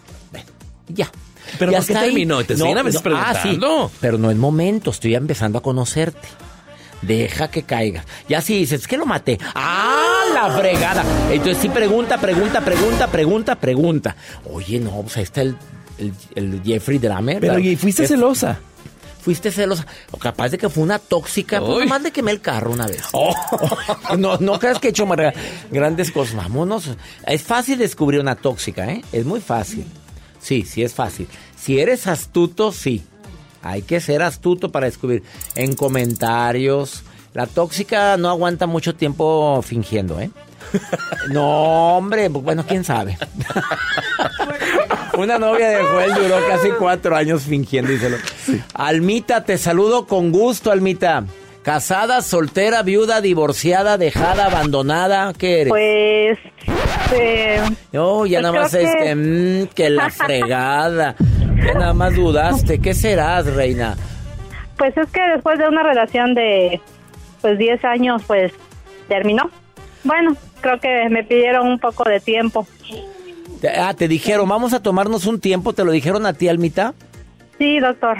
Ya. 0.89 1.11
¿Pero 1.59 1.73
Ya 1.73 1.79
por 1.79 1.87
qué 1.87 1.93
está 1.93 2.01
ahí. 2.03 2.09
terminó? 2.11 2.45
Te 2.45 2.57
siguen 2.57 2.79
a 2.79 2.83
veces 2.83 3.01
ah, 3.05 3.33
sí, 3.35 3.49
preguntando. 3.49 3.91
pero 4.01 4.19
no 4.19 4.31
es 4.31 4.37
momento, 4.37 4.91
estoy 4.91 5.13
ya 5.13 5.19
empezando 5.19 5.59
a 5.59 5.63
conocerte. 5.63 6.29
Deja 7.03 7.49
que 7.49 7.63
caiga. 7.63 8.05
Ya 8.29 8.41
si 8.41 8.59
dices, 8.59 8.81
es 8.81 8.89
que 8.89 8.97
lo 8.97 9.07
maté. 9.07 9.39
¡Ah, 9.55 10.25
la 10.35 10.51
fregada! 10.57 11.05
Entonces 11.31 11.59
sí 11.63 11.69
pregunta, 11.69 12.19
pregunta, 12.19 12.61
pregunta, 12.63 13.07
pregunta, 13.07 13.55
pregunta. 13.57 14.17
Oye, 14.51 14.81
no, 14.81 15.03
pues 15.03 15.17
ahí 15.19 15.23
está 15.25 15.43
el, 15.43 15.57
el, 15.99 16.13
el 16.35 16.63
Jeffrey 16.65 16.99
Dahmer. 16.99 17.39
Pero, 17.41 17.55
oye, 17.55 17.77
¿fuiste 17.77 18.07
celosa? 18.09 18.59
Fuiste 19.21 19.51
celosa. 19.51 19.87
O 20.13 20.19
capaz 20.19 20.51
de 20.51 20.59
que 20.59 20.69
fue 20.69 20.83
una 20.85 20.99
tóxica. 20.99 21.61
Pues 21.61 21.81
nomás 21.81 22.01
le 22.03 22.13
quemé 22.13 22.31
el 22.31 22.41
carro 22.41 22.71
una 22.73 22.87
vez. 22.87 23.03
No, 24.19 24.39
no 24.39 24.59
creas 24.59 24.79
que 24.79 24.89
he 24.89 24.91
hecho 24.91 25.07
grandes 25.71 26.11
cosas. 26.11 26.37
Vámonos. 26.37 26.91
Es 27.27 27.43
fácil 27.43 27.79
descubrir 27.79 28.21
una 28.21 28.37
tóxica, 28.37 28.91
¿eh? 28.91 29.03
Es 29.13 29.25
muy 29.27 29.41
fácil. 29.41 29.85
Sí, 30.47 30.63
sí 30.63 30.85
es 30.85 30.95
fácil. 30.95 31.27
Si 31.59 31.81
eres 31.81 32.07
astuto, 32.07 32.71
sí. 32.71 33.03
Hay 33.63 33.83
que 33.83 34.01
ser 34.01 34.23
astuto 34.23 34.71
para 34.71 34.87
descubrir. 34.87 35.25
En 35.57 35.75
comentarios. 35.75 37.03
La 37.35 37.49
tóxica 37.49 38.17
no 38.17 38.29
aguanta 38.29 38.69
mucho 38.69 38.95
tiempo 38.95 39.61
fingiendo, 39.63 40.21
¿eh? 40.21 40.31
No, 41.33 41.97
hombre, 41.97 42.29
bueno, 42.29 42.65
quién 42.65 42.85
sabe. 42.85 43.19
Una 45.19 45.37
novia 45.37 45.69
de 45.69 45.83
Joel 45.83 46.15
duró 46.15 46.37
casi 46.47 46.71
cuatro 46.79 47.17
años 47.17 47.43
fingiendo, 47.43 47.91
díselo. 47.91 48.17
Almita, 48.73 49.43
te 49.43 49.59
saludo 49.59 50.07
con 50.07 50.31
gusto, 50.31 50.71
Almita. 50.71 51.25
Casada, 51.67 52.23
soltera, 52.23 52.85
viuda, 52.85 53.21
divorciada, 53.21 53.99
dejada, 53.99 54.47
abandonada, 54.47 55.33
¿qué 55.37 55.63
eres? 55.63 55.71
Pues, 55.73 56.39
eh, 57.13 57.61
Oh, 57.99 58.25
ya 58.25 58.39
pues 58.39 58.43
nada 58.53 58.61
más 58.63 58.73
es 58.75 58.95
que- 58.95 59.15
mm, 59.17 59.75
que 59.75 59.91
la 59.91 60.09
fregada. 60.11 61.17
Ya 61.57 61.75
nada 61.75 61.93
más 61.93 62.15
dudaste. 62.15 62.79
¿Qué 62.81 62.95
serás, 62.95 63.47
reina? 63.53 63.97
pues 64.79 64.97
es 64.97 65.11
que 65.11 65.21
después 65.35 65.59
de 65.59 65.67
una 65.67 65.83
relación 65.83 66.35
de 66.35 66.81
pues 67.41 67.59
10 67.59 67.85
años, 67.85 68.23
pues 68.29 68.53
terminó. 69.09 69.51
Bueno, 70.05 70.37
creo 70.61 70.79
que 70.79 71.09
me 71.11 71.25
pidieron 71.25 71.67
un 71.67 71.81
poco 71.81 72.05
de 72.05 72.21
tiempo. 72.21 72.65
Ah, 73.77 73.93
te 73.93 74.07
dijeron, 74.07 74.49
vamos 74.49 74.73
a 74.73 74.81
tomarnos 74.85 75.27
un 75.27 75.41
tiempo. 75.41 75.73
¿Te 75.73 75.83
lo 75.85 75.91
dijeron 75.91 76.27
a 76.27 76.33
ti, 76.33 76.47
Almita? 76.47 76.95
Sí, 77.59 77.81
doctor. 77.81 78.19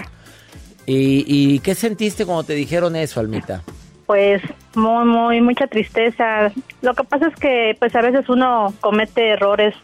¿Y, 0.87 1.25
y 1.27 1.59
qué 1.59 1.75
sentiste 1.75 2.25
cuando 2.25 2.45
te 2.45 2.53
dijeron 2.53 2.95
eso, 2.95 3.19
Almita? 3.19 3.61
Pues 4.05 4.41
muy, 4.73 5.05
muy, 5.05 5.41
mucha 5.41 5.67
tristeza. 5.67 6.49
Lo 6.81 6.93
que 6.93 7.03
pasa 7.03 7.27
es 7.27 7.35
que 7.35 7.75
pues 7.77 7.93
a 7.93 8.01
veces 8.01 8.27
uno 8.29 8.73
comete 8.79 9.31
errores. 9.31 9.75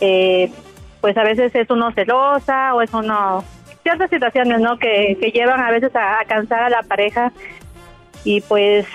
Eh, 0.00 0.50
pues 1.00 1.16
a 1.16 1.24
veces 1.24 1.52
es 1.54 1.68
uno 1.70 1.92
celosa 1.92 2.74
o 2.74 2.82
es 2.82 2.94
uno... 2.94 3.44
Ciertas 3.82 4.10
situaciones, 4.10 4.60
¿no? 4.60 4.78
Que, 4.78 5.18
que 5.20 5.30
llevan 5.30 5.60
a 5.60 5.70
veces 5.72 5.90
a, 5.94 6.24
cansar 6.26 6.62
a 6.62 6.70
la 6.70 6.82
pareja. 6.82 7.32
Y 8.22 8.40
pues 8.42 8.86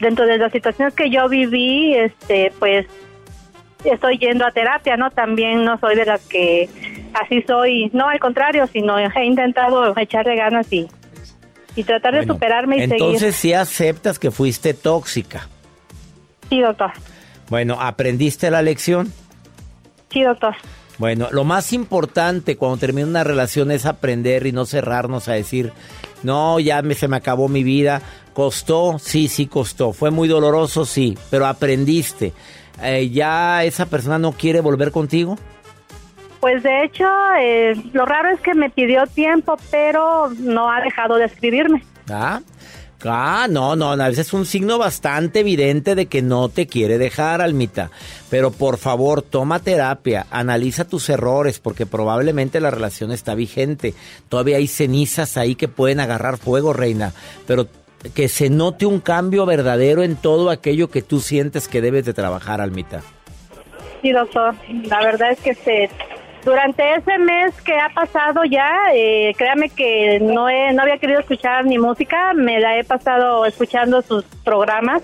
dentro 0.00 0.26
de 0.26 0.38
las 0.38 0.52
situaciones 0.52 0.94
que 0.94 1.10
yo 1.10 1.28
viví, 1.28 1.94
este 1.94 2.52
pues 2.58 2.86
estoy 3.84 4.18
yendo 4.18 4.44
a 4.44 4.50
terapia, 4.50 4.96
¿no? 4.96 5.10
También 5.10 5.64
no 5.64 5.78
soy 5.78 5.94
de 5.94 6.04
las 6.04 6.26
que 6.26 6.68
así 7.14 7.42
soy, 7.46 7.90
no 7.92 8.08
al 8.08 8.18
contrario, 8.18 8.66
sino 8.72 8.98
he 8.98 9.24
intentado 9.24 9.96
echarle 9.96 10.36
ganas 10.36 10.72
y, 10.72 10.86
y 11.76 11.84
tratar 11.84 12.12
de 12.12 12.18
Bueno, 12.20 12.34
superarme 12.34 12.76
y 12.78 12.80
Entonces 12.82 13.20
seguir. 13.20 13.32
sí 13.34 13.52
aceptas 13.54 14.18
que 14.18 14.30
fuiste 14.30 14.74
tóxica. 14.74 15.48
Sí, 16.48 16.60
doctor. 16.60 16.90
Bueno, 17.48 17.76
¿aprendiste 17.80 18.50
la 18.50 18.62
lección? 18.62 19.12
Sí, 20.12 20.22
doctor. 20.22 20.54
Bueno, 20.98 21.28
lo 21.30 21.44
más 21.44 21.72
importante 21.72 22.56
cuando 22.56 22.76
termina 22.76 23.06
una 23.06 23.24
relación 23.24 23.70
es 23.70 23.86
aprender 23.86 24.46
y 24.46 24.52
no 24.52 24.66
cerrarnos 24.66 25.28
a 25.28 25.32
decir, 25.32 25.72
no, 26.22 26.60
ya 26.60 26.82
me, 26.82 26.94
se 26.94 27.08
me 27.08 27.16
acabó 27.16 27.48
mi 27.48 27.62
vida. 27.64 28.02
¿Costó? 28.34 28.98
Sí, 28.98 29.28
sí 29.28 29.46
costó. 29.46 29.92
¿Fue 29.92 30.10
muy 30.10 30.28
doloroso? 30.28 30.84
Sí, 30.84 31.16
pero 31.30 31.46
aprendiste. 31.46 32.32
Eh, 32.82 33.08
¿Ya 33.10 33.64
esa 33.64 33.86
persona 33.86 34.18
no 34.18 34.32
quiere 34.32 34.60
volver 34.60 34.90
contigo? 34.92 35.38
Pues 36.40 36.62
de 36.62 36.84
hecho, 36.84 37.06
eh, 37.38 37.74
lo 37.92 38.06
raro 38.06 38.30
es 38.30 38.40
que 38.40 38.54
me 38.54 38.70
pidió 38.70 39.06
tiempo, 39.06 39.56
pero 39.70 40.30
no 40.38 40.70
ha 40.70 40.80
dejado 40.80 41.16
de 41.16 41.26
escribirme. 41.26 41.84
¿Ah? 42.10 42.40
Ah, 43.04 43.46
no, 43.48 43.76
no, 43.76 43.92
a 43.92 44.08
veces 44.08 44.26
es 44.26 44.32
un 44.34 44.44
signo 44.44 44.76
bastante 44.76 45.40
evidente 45.40 45.94
de 45.94 46.06
que 46.06 46.20
no 46.20 46.48
te 46.50 46.66
quiere 46.66 46.98
dejar, 46.98 47.40
Almita. 47.40 47.90
Pero 48.28 48.50
por 48.50 48.76
favor, 48.76 49.22
toma 49.22 49.60
terapia, 49.60 50.26
analiza 50.30 50.86
tus 50.86 51.08
errores, 51.08 51.60
porque 51.60 51.86
probablemente 51.86 52.60
la 52.60 52.70
relación 52.70 53.10
está 53.10 53.34
vigente. 53.34 53.94
Todavía 54.28 54.58
hay 54.58 54.66
cenizas 54.66 55.38
ahí 55.38 55.54
que 55.54 55.68
pueden 55.68 56.00
agarrar 56.00 56.36
fuego, 56.36 56.74
reina. 56.74 57.12
Pero 57.46 57.68
que 58.14 58.28
se 58.28 58.50
note 58.50 58.86
un 58.86 59.00
cambio 59.00 59.46
verdadero 59.46 60.02
en 60.02 60.16
todo 60.16 60.50
aquello 60.50 60.88
que 60.88 61.02
tú 61.02 61.20
sientes 61.20 61.68
que 61.68 61.80
debes 61.80 62.04
de 62.04 62.14
trabajar, 62.14 62.60
Almita. 62.60 63.02
Sí, 64.02 64.12
doctor. 64.12 64.54
La 64.84 65.00
verdad 65.00 65.32
es 65.32 65.40
que 65.40 65.54
se, 65.54 65.90
durante 66.44 66.94
ese 66.94 67.18
mes 67.18 67.54
que 67.62 67.78
ha 67.78 67.90
pasado 67.90 68.44
ya, 68.44 68.70
eh, 68.94 69.34
créame 69.36 69.68
que 69.68 70.18
no, 70.20 70.48
he, 70.48 70.72
no 70.72 70.82
había 70.82 70.98
querido 70.98 71.20
escuchar 71.20 71.64
ni 71.66 71.78
música, 71.78 72.32
me 72.34 72.60
la 72.60 72.78
he 72.78 72.84
pasado 72.84 73.44
escuchando 73.44 74.02
sus 74.02 74.24
programas 74.44 75.02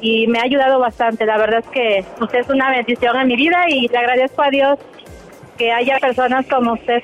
y 0.00 0.26
me 0.28 0.38
ha 0.38 0.42
ayudado 0.42 0.78
bastante. 0.78 1.26
La 1.26 1.36
verdad 1.36 1.60
es 1.60 1.70
que 1.70 2.04
usted 2.22 2.40
es 2.40 2.48
una 2.48 2.70
bendición 2.70 3.16
en 3.16 3.26
mi 3.26 3.36
vida 3.36 3.64
y 3.68 3.88
le 3.88 3.98
agradezco 3.98 4.42
a 4.42 4.50
Dios 4.50 4.78
que 5.58 5.72
haya 5.72 5.98
personas 5.98 6.46
como 6.46 6.74
usted. 6.74 7.02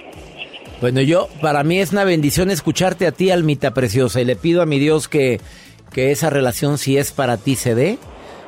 Bueno, 0.81 1.01
yo, 1.01 1.29
para 1.41 1.65
mí 1.65 1.81
es 1.81 1.93
una 1.93 2.05
bendición 2.05 2.51
escucharte 2.51 3.07
a 3.07 3.13
ti, 3.13 3.31
Almita 3.31 3.73
Preciosa, 3.73 4.21
y 4.21 4.25
le 4.25 4.37
pido 4.37 4.63
a 4.63 4.67
mi 4.67 4.79
Dios 4.79 5.09
que, 5.09 5.41
que 5.93 6.11
esa 6.11 6.31
relación 6.31 6.79
si 6.79 6.99
es 6.99 7.13
para 7.13 7.39
ti 7.39 7.57
se 7.57 7.75
dé, 7.75 7.99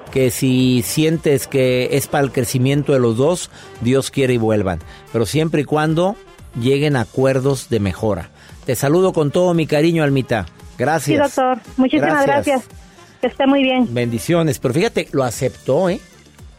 que 0.09 0.31
si 0.31 0.83
sientes 0.83 1.47
que 1.47 1.91
es 1.93 2.07
para 2.07 2.25
el 2.25 2.33
crecimiento 2.33 2.93
de 2.93 2.99
los 2.99 3.17
dos, 3.17 3.50
Dios 3.81 4.11
quiere 4.11 4.35
y 4.35 4.38
vuelvan. 4.38 4.81
Pero 5.12 5.27
siempre 5.27 5.62
y 5.62 5.65
cuando 5.65 6.17
lleguen 6.61 6.97
a 6.97 7.03
acuerdos 7.03 7.69
de 7.69 7.81
mejora. 7.81 8.31
Te 8.65 8.75
saludo 8.75 9.12
con 9.12 9.31
todo 9.31 9.55
mi 9.55 9.67
cariño, 9.67 10.03
Almita. 10.03 10.47
Gracias. 10.77 11.05
Sí, 11.05 11.17
doctor. 11.17 11.59
Muchísimas 11.77 12.27
gracias. 12.27 12.65
Que 13.21 13.27
esté 13.27 13.47
muy 13.47 13.62
bien. 13.62 13.93
Bendiciones. 13.93 14.59
Pero 14.59 14.75
fíjate, 14.75 15.09
lo 15.12 15.25
aceptó, 15.25 15.88
¿eh? 15.88 16.00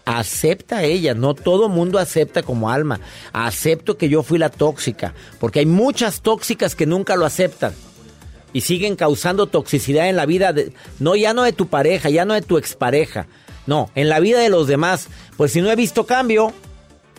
Acepta 0.06 0.84
ella, 0.84 1.14
no 1.14 1.36
todo 1.36 1.70
mundo 1.70 2.00
acepta 2.00 2.42
como 2.42 2.72
alma. 2.72 3.00
Acepto 3.32 3.96
que 3.98 4.10
yo 4.10 4.24
fui 4.24 4.40
la 4.40 4.50
tóxica, 4.50 5.14
porque 5.40 5.60
hay 5.60 5.68
muchas 5.68 6.22
tóxicas 6.22 6.74
que 6.74 6.88
nunca 6.88 7.16
lo 7.16 7.26
aceptan 7.26 7.74
y 8.54 8.62
siguen 8.62 8.96
causando 8.96 9.48
toxicidad 9.48 10.10
en 10.10 10.16
la 10.16 10.26
vida, 10.26 10.54
de, 10.54 10.74
no 11.00 11.16
ya 11.16 11.34
no 11.34 11.44
de 11.44 11.54
tu 11.54 11.68
pareja, 11.68 12.10
ya 12.10 12.26
no 12.26 12.34
de 12.34 12.42
tu 12.42 12.58
expareja, 12.58 13.28
no, 13.68 13.90
en 13.96 14.10
la 14.10 14.20
vida 14.20 14.40
de 14.40 14.50
los 14.50 14.68
demás. 14.68 15.08
Pues 15.38 15.52
si 15.52 15.62
no 15.62 15.70
he 15.72 15.76
visto 15.76 16.06
cambio, 16.06 16.54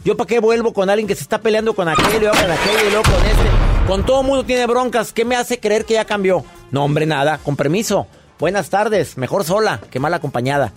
yo 0.04 0.16
para 0.16 0.28
qué 0.28 0.40
vuelvo 0.40 0.72
con 0.72 0.90
alguien 0.90 1.06
que 1.06 1.14
se 1.14 1.22
está 1.22 1.40
peleando 1.40 1.74
con 1.74 1.88
aquel 1.88 2.16
y 2.16 2.20
luego 2.20 2.34
con 2.34 2.50
aquel 2.50 2.86
y 2.86 2.90
luego 2.90 3.02
con 3.02 3.24
este. 3.26 3.86
Con 3.86 4.06
todo 4.06 4.22
mundo 4.22 4.44
tiene 4.44 4.66
broncas, 4.66 5.12
¿qué 5.12 5.24
me 5.24 5.36
hace 5.36 5.58
creer 5.58 5.84
que 5.84 5.94
ya 5.94 6.04
cambió? 6.04 6.44
No, 6.70 6.84
hombre, 6.84 7.06
nada, 7.06 7.38
con 7.38 7.56
permiso. 7.56 8.06
Buenas 8.38 8.70
tardes, 8.70 9.16
mejor 9.18 9.44
sola 9.44 9.80
que 9.90 10.00
mal 10.00 10.14
acompañada. 10.14 10.72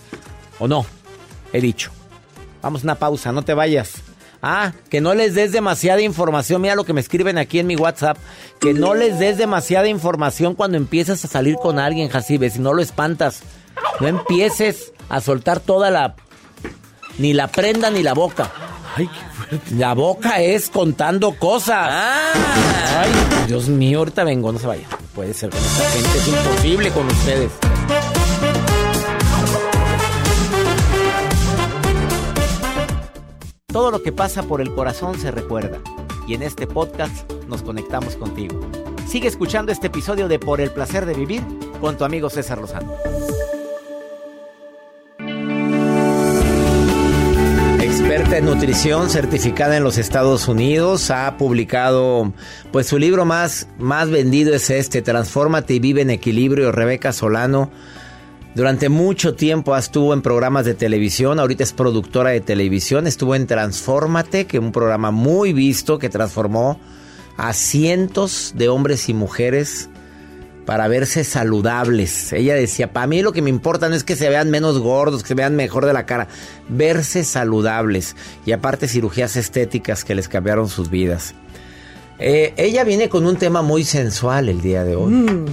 ¿O 0.59 0.67
no? 0.67 0.85
He 1.51 1.61
dicho. 1.61 1.91
Vamos 2.61 2.81
a 2.81 2.85
una 2.85 2.95
pausa, 2.95 3.31
no 3.31 3.43
te 3.43 3.53
vayas. 3.53 4.01
Ah, 4.45 4.73
que 4.89 4.99
no 4.99 5.13
les 5.15 5.33
des 5.35 5.53
demasiada 5.53 6.01
información. 6.01 6.61
Mira 6.61 6.75
lo 6.75 6.83
que 6.83 6.91
me 6.91 6.99
escriben 6.99 7.37
aquí 7.37 7.59
en 7.59 7.67
mi 7.67 7.77
WhatsApp. 7.77 8.17
Que 8.59 8.73
no 8.73 8.93
les 8.93 9.17
des 9.17 9.37
demasiada 9.37 9.87
información 9.87 10.53
cuando 10.53 10.75
empiezas 10.75 11.23
a 11.23 11.29
salir 11.29 11.55
con 11.55 11.79
alguien, 11.79 12.09
Jacibe. 12.09 12.49
Si 12.49 12.59
no 12.59 12.73
lo 12.73 12.81
espantas. 12.81 13.41
No 14.01 14.07
empieces 14.07 14.91
a 15.07 15.21
soltar 15.21 15.61
toda 15.61 15.89
la... 15.89 16.15
Ni 17.17 17.31
la 17.33 17.47
prenda 17.47 17.89
ni 17.89 18.03
la 18.03 18.13
boca. 18.13 18.51
Ay, 18.97 19.07
qué 19.07 19.33
fuerte. 19.33 19.75
La 19.75 19.93
boca 19.93 20.41
es 20.41 20.69
contando 20.69 21.39
cosas. 21.39 21.87
Ay, 21.89 23.11
Dios 23.47 23.69
mío, 23.69 23.99
ahorita 23.99 24.25
vengo, 24.25 24.51
no 24.51 24.59
se 24.59 24.67
vaya. 24.67 24.87
Puede 25.15 25.33
ser 25.33 25.51
con 25.51 25.59
esta 25.59 25.89
gente, 25.89 26.17
es 26.17 26.27
imposible 26.27 26.91
con 26.91 27.07
ustedes. 27.07 27.51
Todo 33.73 33.89
lo 33.89 34.03
que 34.03 34.11
pasa 34.11 34.43
por 34.43 34.61
el 34.61 34.71
corazón 34.71 35.17
se 35.17 35.31
recuerda. 35.31 35.79
Y 36.27 36.35
en 36.35 36.43
este 36.43 36.67
podcast 36.67 37.29
nos 37.47 37.63
conectamos 37.63 38.15
contigo. 38.15 38.61
Sigue 39.07 39.27
escuchando 39.27 39.71
este 39.71 39.87
episodio 39.87 40.27
de 40.27 40.37
Por 40.37 40.61
el 40.61 40.69
placer 40.69 41.07
de 41.07 41.15
vivir 41.15 41.41
con 41.81 41.97
tu 41.97 42.05
amigo 42.05 42.29
César 42.29 42.59
Lozano. 42.59 42.93
Experta 47.81 48.37
en 48.37 48.45
nutrición 48.45 49.09
certificada 49.09 49.75
en 49.75 49.83
los 49.83 49.97
Estados 49.97 50.47
Unidos, 50.47 51.09
ha 51.09 51.35
publicado 51.37 52.31
pues 52.71 52.85
su 52.85 52.99
libro 52.99 53.25
más, 53.25 53.67
más 53.79 54.11
vendido 54.11 54.53
es 54.53 54.69
este, 54.69 55.01
Transfórmate 55.01 55.73
y 55.73 55.79
vive 55.79 56.03
en 56.03 56.11
equilibrio, 56.11 56.71
Rebeca 56.71 57.11
Solano. 57.11 57.71
Durante 58.55 58.87
mucho 58.87 59.33
tiempo 59.33 59.75
estuvo 59.75 60.13
en 60.13 60.21
programas 60.21 60.65
de 60.65 60.75
televisión, 60.75 61.39
ahorita 61.39 61.63
es 61.63 61.73
productora 61.73 62.29
de 62.29 62.41
televisión, 62.41 63.07
estuvo 63.07 63.33
en 63.33 63.47
Transfórmate, 63.47 64.45
que 64.45 64.57
es 64.57 64.63
un 64.63 64.71
programa 64.71 65.09
muy 65.09 65.53
visto 65.53 65.97
que 65.97 66.09
transformó 66.09 66.79
a 67.35 67.53
cientos 67.53 68.53
de 68.55 68.69
hombres 68.69 69.09
y 69.09 69.15
mujeres 69.15 69.89
para 70.67 70.87
verse 70.87 71.23
saludables. 71.23 72.31
Ella 72.31 72.53
decía, 72.53 72.93
para 72.93 73.07
mí 73.07 73.23
lo 73.23 73.33
que 73.33 73.41
me 73.41 73.49
importa 73.49 73.89
no 73.89 73.95
es 73.95 74.03
que 74.03 74.15
se 74.15 74.29
vean 74.29 74.51
menos 74.51 74.77
gordos, 74.77 75.23
que 75.23 75.29
se 75.29 75.33
vean 75.33 75.55
mejor 75.55 75.87
de 75.87 75.93
la 75.93 76.05
cara, 76.05 76.27
verse 76.69 77.23
saludables. 77.23 78.15
Y 78.45 78.51
aparte 78.51 78.87
cirugías 78.87 79.35
estéticas 79.35 80.03
que 80.03 80.13
les 80.13 80.27
cambiaron 80.27 80.69
sus 80.69 80.91
vidas. 80.91 81.33
Eh, 82.19 82.53
ella 82.57 82.83
viene 82.83 83.09
con 83.09 83.25
un 83.25 83.35
tema 83.35 83.63
muy 83.63 83.83
sensual 83.83 84.47
el 84.47 84.61
día 84.61 84.83
de 84.83 84.95
hoy. 84.95 85.11
Mm. 85.11 85.45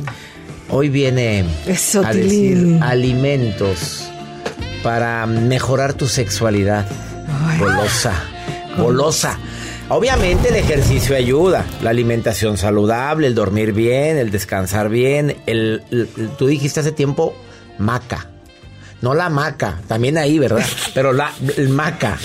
Hoy 0.70 0.88
viene 0.88 1.44
Eso, 1.66 2.04
a 2.06 2.12
decir 2.12 2.78
alimentos 2.80 4.08
para 4.82 5.26
mejorar 5.26 5.94
tu 5.94 6.06
sexualidad. 6.06 6.86
Golosa, 7.58 8.14
golosa. 8.78 9.38
Obviamente 9.88 10.48
el 10.50 10.54
ejercicio 10.54 11.16
ayuda, 11.16 11.64
la 11.82 11.90
alimentación 11.90 12.56
saludable, 12.56 13.26
el 13.26 13.34
dormir 13.34 13.72
bien, 13.72 14.16
el 14.16 14.30
descansar 14.30 14.88
bien, 14.88 15.36
el, 15.46 15.82
el- 15.90 16.08
tú 16.38 16.46
dijiste 16.46 16.78
hace 16.80 16.92
tiempo 16.92 17.34
maca. 17.78 18.29
No 19.02 19.14
la 19.14 19.30
maca, 19.30 19.78
también 19.88 20.18
ahí, 20.18 20.38
¿verdad? 20.38 20.64
Pero 20.94 21.12
la 21.12 21.32
el 21.56 21.68
maca, 21.70 22.18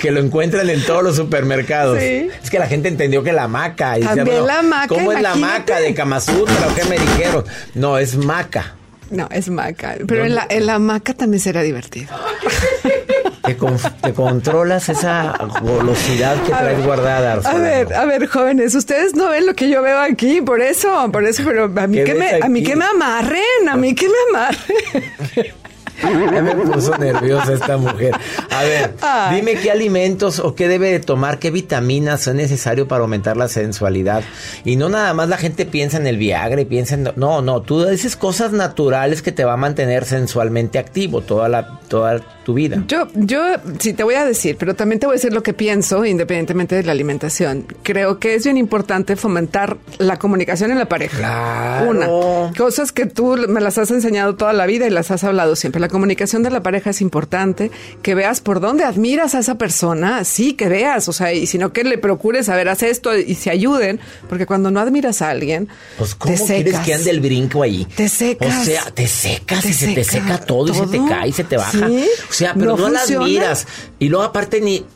que 0.00 0.10
lo 0.10 0.18
encuentran 0.20 0.68
en 0.68 0.84
todos 0.84 1.02
los 1.04 1.14
supermercados. 1.16 1.98
Sí. 2.00 2.28
Es 2.42 2.50
que 2.50 2.58
la 2.58 2.66
gente 2.66 2.88
entendió 2.88 3.22
que 3.22 3.32
la 3.32 3.46
maca. 3.48 3.98
y 3.98 4.02
También 4.02 4.26
bueno, 4.26 4.46
la 4.46 4.62
maca, 4.62 4.88
¿Cómo 4.88 5.12
es 5.12 5.20
la 5.22 5.34
maca 5.36 5.78
de 5.80 5.94
Kamasutra 5.94 6.66
o 6.68 6.74
qué 6.74 6.84
me 6.84 6.98
dijeron? 6.98 7.44
No, 7.74 7.98
es 7.98 8.16
maca. 8.16 8.74
No, 9.10 9.28
es 9.30 9.48
maca. 9.48 9.94
Pero 10.08 10.24
en 10.24 10.34
la, 10.34 10.46
en 10.48 10.66
la 10.66 10.78
maca 10.78 11.14
también 11.14 11.40
será 11.40 11.62
divertido. 11.62 12.08
Te, 13.44 13.56
con- 13.56 13.76
te 13.76 14.12
controlas 14.12 14.88
esa 14.88 15.34
golosidad 15.62 16.40
que 16.44 16.54
A 16.54 16.58
traes 16.58 16.76
ver, 16.78 16.86
guardada. 16.86 17.30
A 17.30 17.34
Arsolano. 17.34 17.60
ver, 17.64 17.92
a 17.94 18.04
ver, 18.06 18.26
jóvenes, 18.28 18.72
ustedes 18.76 19.16
no 19.16 19.30
ven 19.30 19.46
lo 19.46 19.54
que 19.54 19.68
yo 19.68 19.82
veo 19.82 19.98
aquí, 19.98 20.40
por 20.40 20.60
eso, 20.60 21.10
por 21.10 21.24
eso, 21.24 21.42
pero 21.44 21.64
a 21.64 21.86
mí 21.88 21.96
¿Qué 21.96 22.04
que 22.04 22.14
me, 22.14 22.30
a 22.40 22.48
mí 22.48 22.62
que 22.62 22.76
me 22.76 22.84
amarren, 22.84 23.68
a 23.68 23.76
mí 23.76 23.96
que 23.96 24.06
me 24.08 24.14
amarren. 24.30 25.54
Ya 26.32 26.42
me 26.42 26.54
puso 26.54 26.96
nerviosa 26.98 27.52
esta 27.52 27.76
mujer. 27.76 28.14
A 28.50 28.62
ver, 28.62 28.94
Ay. 29.00 29.36
dime 29.36 29.54
qué 29.56 29.70
alimentos 29.70 30.38
o 30.38 30.54
qué 30.54 30.68
debe 30.68 30.90
de 30.90 31.00
tomar, 31.00 31.38
qué 31.38 31.50
vitaminas 31.50 32.22
son 32.22 32.36
necesarios 32.36 32.88
para 32.88 33.02
aumentar 33.02 33.36
la 33.36 33.48
sensualidad. 33.48 34.22
Y 34.64 34.76
no 34.76 34.88
nada 34.88 35.14
más 35.14 35.28
la 35.28 35.36
gente 35.36 35.66
piensa 35.66 35.96
en 35.98 36.06
el 36.06 36.16
Viagra 36.16 36.60
y 36.60 36.64
piensa 36.64 36.94
en... 36.94 37.12
No, 37.16 37.42
no, 37.42 37.62
tú 37.62 37.84
dices 37.84 38.16
cosas 38.16 38.52
naturales 38.52 39.22
que 39.22 39.32
te 39.32 39.44
va 39.44 39.54
a 39.54 39.56
mantener 39.56 40.04
sensualmente 40.04 40.78
activo 40.78 41.20
toda, 41.20 41.48
la, 41.48 41.80
toda 41.88 42.20
tu 42.44 42.54
vida. 42.54 42.82
Yo, 42.88 43.08
yo 43.14 43.40
sí 43.78 43.92
te 43.92 44.02
voy 44.02 44.14
a 44.16 44.24
decir, 44.24 44.56
pero 44.58 44.74
también 44.74 44.98
te 45.00 45.06
voy 45.06 45.14
a 45.14 45.16
decir 45.16 45.32
lo 45.32 45.42
que 45.42 45.52
pienso, 45.52 46.04
independientemente 46.04 46.74
de 46.76 46.82
la 46.82 46.92
alimentación. 46.92 47.66
Creo 47.82 48.18
que 48.18 48.34
es 48.34 48.44
bien 48.44 48.56
importante 48.56 49.16
fomentar 49.16 49.76
la 49.98 50.18
comunicación 50.18 50.70
en 50.72 50.78
la 50.78 50.86
pareja. 50.86 51.18
Claro. 51.18 51.90
Una, 51.90 52.52
cosas 52.56 52.92
que 52.92 53.06
tú 53.06 53.36
me 53.48 53.60
las 53.60 53.78
has 53.78 53.90
enseñado 53.90 54.34
toda 54.36 54.52
la 54.52 54.66
vida 54.66 54.86
y 54.86 54.90
las 54.90 55.10
has 55.10 55.24
hablado 55.24 55.56
siempre. 55.56 55.80
La 55.80 55.88
comunicación 55.88 56.42
de 56.42 56.50
la 56.50 56.62
pareja 56.62 56.90
es 56.90 57.00
importante, 57.00 57.70
que 58.02 58.14
veas 58.14 58.40
por 58.40 58.60
dónde 58.60 58.84
admiras 58.84 59.34
a 59.34 59.38
esa 59.40 59.56
persona, 59.56 60.24
sí, 60.24 60.54
que 60.54 60.68
veas, 60.68 61.08
o 61.08 61.12
sea, 61.12 61.32
y 61.32 61.46
sino 61.46 61.72
que 61.72 61.84
le 61.84 61.98
procures 61.98 62.46
saber, 62.46 62.68
haz 62.68 62.82
esto 62.82 63.16
y 63.16 63.34
se 63.34 63.50
ayuden, 63.50 64.00
porque 64.28 64.46
cuando 64.46 64.70
no 64.70 64.80
admiras 64.80 65.22
a 65.22 65.30
alguien, 65.30 65.68
Pues, 65.98 66.14
¿cómo 66.14 66.34
te 66.34 66.44
quieres 66.44 66.64
secas. 66.72 66.86
que 66.86 66.94
ande 66.94 67.10
el 67.10 67.20
brinco 67.20 67.62
ahí? 67.62 67.86
Te 67.96 68.08
secas. 68.08 68.60
O 68.60 68.64
sea, 68.64 68.84
te 68.92 69.06
secas 69.06 69.62
Te 69.62 69.68
y 69.68 69.72
se 69.72 69.86
te 69.94 70.04
seca 70.04 70.22
seca 70.36 70.38
todo, 70.46 70.72
y 70.72 70.74
se 70.74 70.86
te 70.86 70.96
todo. 70.98 71.08
cae 71.08 71.28
y 71.28 71.32
se 71.32 71.44
te 71.44 71.56
baja. 71.56 71.88
Sí. 71.88 72.08
O 72.32 72.34
sea, 72.34 72.54
pero 72.54 72.76
No 72.78 72.88
no, 72.88 72.88
las 72.88 73.10
miras. 73.10 73.66
Y 73.98 74.08
luego 74.08 74.24
aparte 74.24 74.62
ni, 74.62 74.86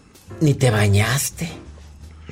ni 0.41 0.55
te 0.55 0.71
bañaste. 0.71 1.51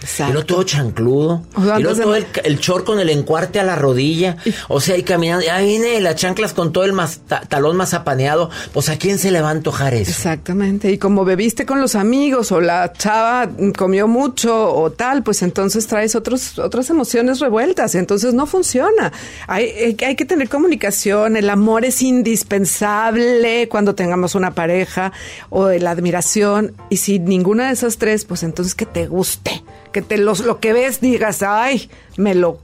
Exacto. 0.00 0.30
Y 0.30 0.33
luego 0.33 0.46
todo 0.46 0.62
chancludo. 0.64 1.42
O 1.54 1.64
sea, 1.64 1.76
antes 1.76 1.96
de- 1.96 2.02
todo 2.02 2.16
el, 2.16 2.26
el 2.44 2.59
short 2.59 2.85
con 2.85 2.98
el 3.00 3.09
encuarte 3.11 3.59
a 3.61 3.64
la 3.64 3.76
rodilla. 3.76 4.37
O 4.68 4.80
sea, 4.80 4.96
y 4.98 5.02
caminando. 5.02 5.44
Ya 5.46 5.59
viene 5.59 6.00
las 6.00 6.16
chanclas 6.16 6.52
con 6.52 6.72
todo 6.72 6.85
el 6.85 6.92
mas- 6.92 7.20
ta- 7.26 7.42
talón 7.42 7.76
mazapaneado. 7.76 8.50
Pues 8.72 8.88
a 8.88 8.98
quién 8.98 9.18
se 9.18 9.30
le 9.30 9.40
va 9.40 9.48
a 9.48 9.52
antojar 9.52 9.94
eso. 9.94 10.11
Exactamente. 10.11 10.90
Y 10.92 10.98
como 10.98 11.24
bebiste 11.24 11.64
con 11.64 11.80
los 11.80 11.94
amigos 11.94 12.52
o 12.52 12.61
la 12.61 12.92
chava 12.92 13.48
comió 13.78 14.07
mucho 14.09 14.74
o 14.74 14.90
tal, 14.92 15.22
pues 15.22 15.42
entonces 15.42 15.87
traes 15.87 16.14
otros, 16.14 16.59
otras 16.59 16.90
emociones 16.90 17.40
revueltas. 17.40 17.94
Entonces 17.94 18.35
no 18.35 18.46
funciona. 18.46 19.12
Hay 19.46 19.94
que 19.96 20.24
tener 20.24 20.48
comunicación. 20.48 21.37
El 21.37 21.48
amor 21.48 21.85
es 21.85 22.02
indispensable 22.02 23.68
cuando 23.68 23.94
tengamos 23.94 24.35
una 24.35 24.54
pareja 24.54 25.12
o 25.50 25.68
la 25.70 25.90
admiración. 25.92 26.74
Y 26.90 26.98
si 26.98 27.18
ninguna 27.18 27.68
de 27.68 27.72
esas 27.74 27.96
tres, 27.98 28.24
pues 28.24 28.42
entonces 28.42 28.74
que 28.74 28.87
te 28.87 29.07
guste. 29.07 29.62
Que 29.94 30.02
te 30.02 30.18
los, 30.18 30.40
lo 30.40 30.59
que 30.59 30.72
ves 30.72 31.00
digas, 31.00 31.44
ay, 31.44 31.88
me 32.16 32.35
lo 32.35 32.59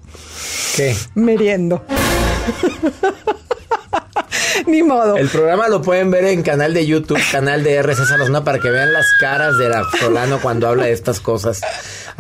¿Qué? 0.75 0.97
meriendo. 1.15 1.85
Ni 4.67 4.83
modo. 4.83 5.17
El 5.17 5.29
programa 5.29 5.69
lo 5.69 5.81
pueden 5.81 6.11
ver 6.11 6.25
en 6.25 6.43
canal 6.43 6.75
de 6.75 6.87
YouTube, 6.87 7.21
canal 7.31 7.63
de 7.63 7.75
R. 7.75 7.95
César 7.95 8.19
Lozano, 8.19 8.43
para 8.43 8.59
que 8.59 8.69
vean 8.69 8.93
las 8.93 9.07
caras 9.21 9.57
de 9.59 9.69
la 9.69 9.85
Solano 10.01 10.41
cuando 10.43 10.67
habla 10.67 10.87
de 10.87 10.93
estas 10.93 11.21
cosas. 11.21 11.61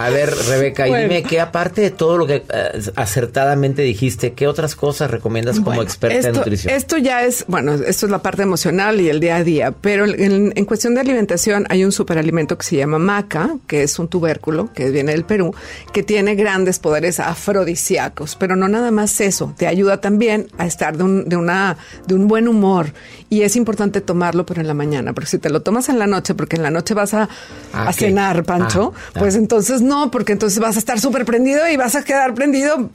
A 0.01 0.09
ver, 0.11 0.35
Rebeca, 0.49 0.89
y 0.89 0.95
dime 0.95 1.23
que 1.23 1.41
aparte 1.41 1.83
de 1.83 1.91
todo 1.91 2.17
lo 2.17 2.27
que 2.27 2.37
eh, 2.37 2.83
acertadamente 2.97 3.83
dijiste, 3.83 4.33
¿qué 4.33 4.47
otras 4.47 4.75
cosas 4.75 5.11
recomiendas 5.11 5.57
como 5.57 5.67
Bueno, 5.67 5.83
experta 5.83 6.29
en 6.29 6.35
nutrición? 6.35 6.75
Esto 6.75 6.97
ya 6.97 7.25
es, 7.25 7.45
bueno, 7.49 7.75
esto 7.75 8.07
es 8.07 8.13
la 8.13 8.21
parte 8.21 8.43
emocional 8.43 9.01
y 9.01 9.09
el 9.09 9.21
día 9.21 9.37
a 9.37 9.45
día, 9.45 9.73
pero 9.73 10.07
en, 10.07 10.53
en 10.57 10.65
cuestión 10.65 10.95
de 10.95 11.01
alimentación 11.01 11.67
hay 11.69 11.85
un 11.85 11.93
superalimento 11.93 12.57
que 12.57 12.65
se 12.65 12.77
llama 12.77 12.99
maca, 12.99 13.57
que 13.67 13.83
es 13.83 13.99
un 13.99 14.09
tubérculo 14.09 14.73
que 14.73 14.91
viene 14.91 15.13
del 15.13 15.25
Perú, 15.25 15.55
que 15.93 16.03
tiene 16.03 16.35
grandes 16.35 16.79
poderes 16.79 17.21
afrodisíacos, 17.21 18.37
pero 18.37 18.57
no 18.57 18.69
nada 18.69 18.91
más 18.91 19.21
eso, 19.21 19.55
te 19.57 19.67
ayuda 19.67 20.01
también 20.01 20.49
a 20.57 20.67
estar 20.67 20.97
de 20.97 21.05
un, 21.05 21.29
de 21.29 21.37
una, 21.37 21.77
de 22.07 22.15
un 22.15 22.27
buen 22.27 22.49
humor 22.49 22.93
y 23.29 23.43
es 23.43 23.55
importante 23.55 24.01
tomarlo, 24.01 24.47
pero 24.47 24.61
en 24.61 24.67
la 24.67 24.75
mañana, 24.75 25.13
porque 25.13 25.29
si 25.29 25.39
te 25.39 25.51
lo 25.51 25.61
tomas 25.61 25.89
en 25.89 25.99
la 25.99 26.07
noche, 26.07 26.35
porque 26.35 26.57
en 26.57 26.63
la 26.63 26.71
noche 26.71 26.95
vas 26.95 27.15
a, 27.15 27.29
Ah, 27.73 27.89
a 27.89 27.93
cenar, 27.93 28.45
Pancho, 28.45 28.93
ah. 29.15 29.19
pues 29.19 29.37
entonces 29.37 29.81
no, 29.81 29.90
porque 30.11 30.33
entonces 30.33 30.59
vas 30.61 30.77
a 30.77 30.79
estar 30.79 31.01
súper 31.01 31.25
prendido 31.25 31.69
y 31.69 31.77
vas 31.77 31.95
a 31.95 32.03
quedar 32.05 32.35
prendido 32.35 32.91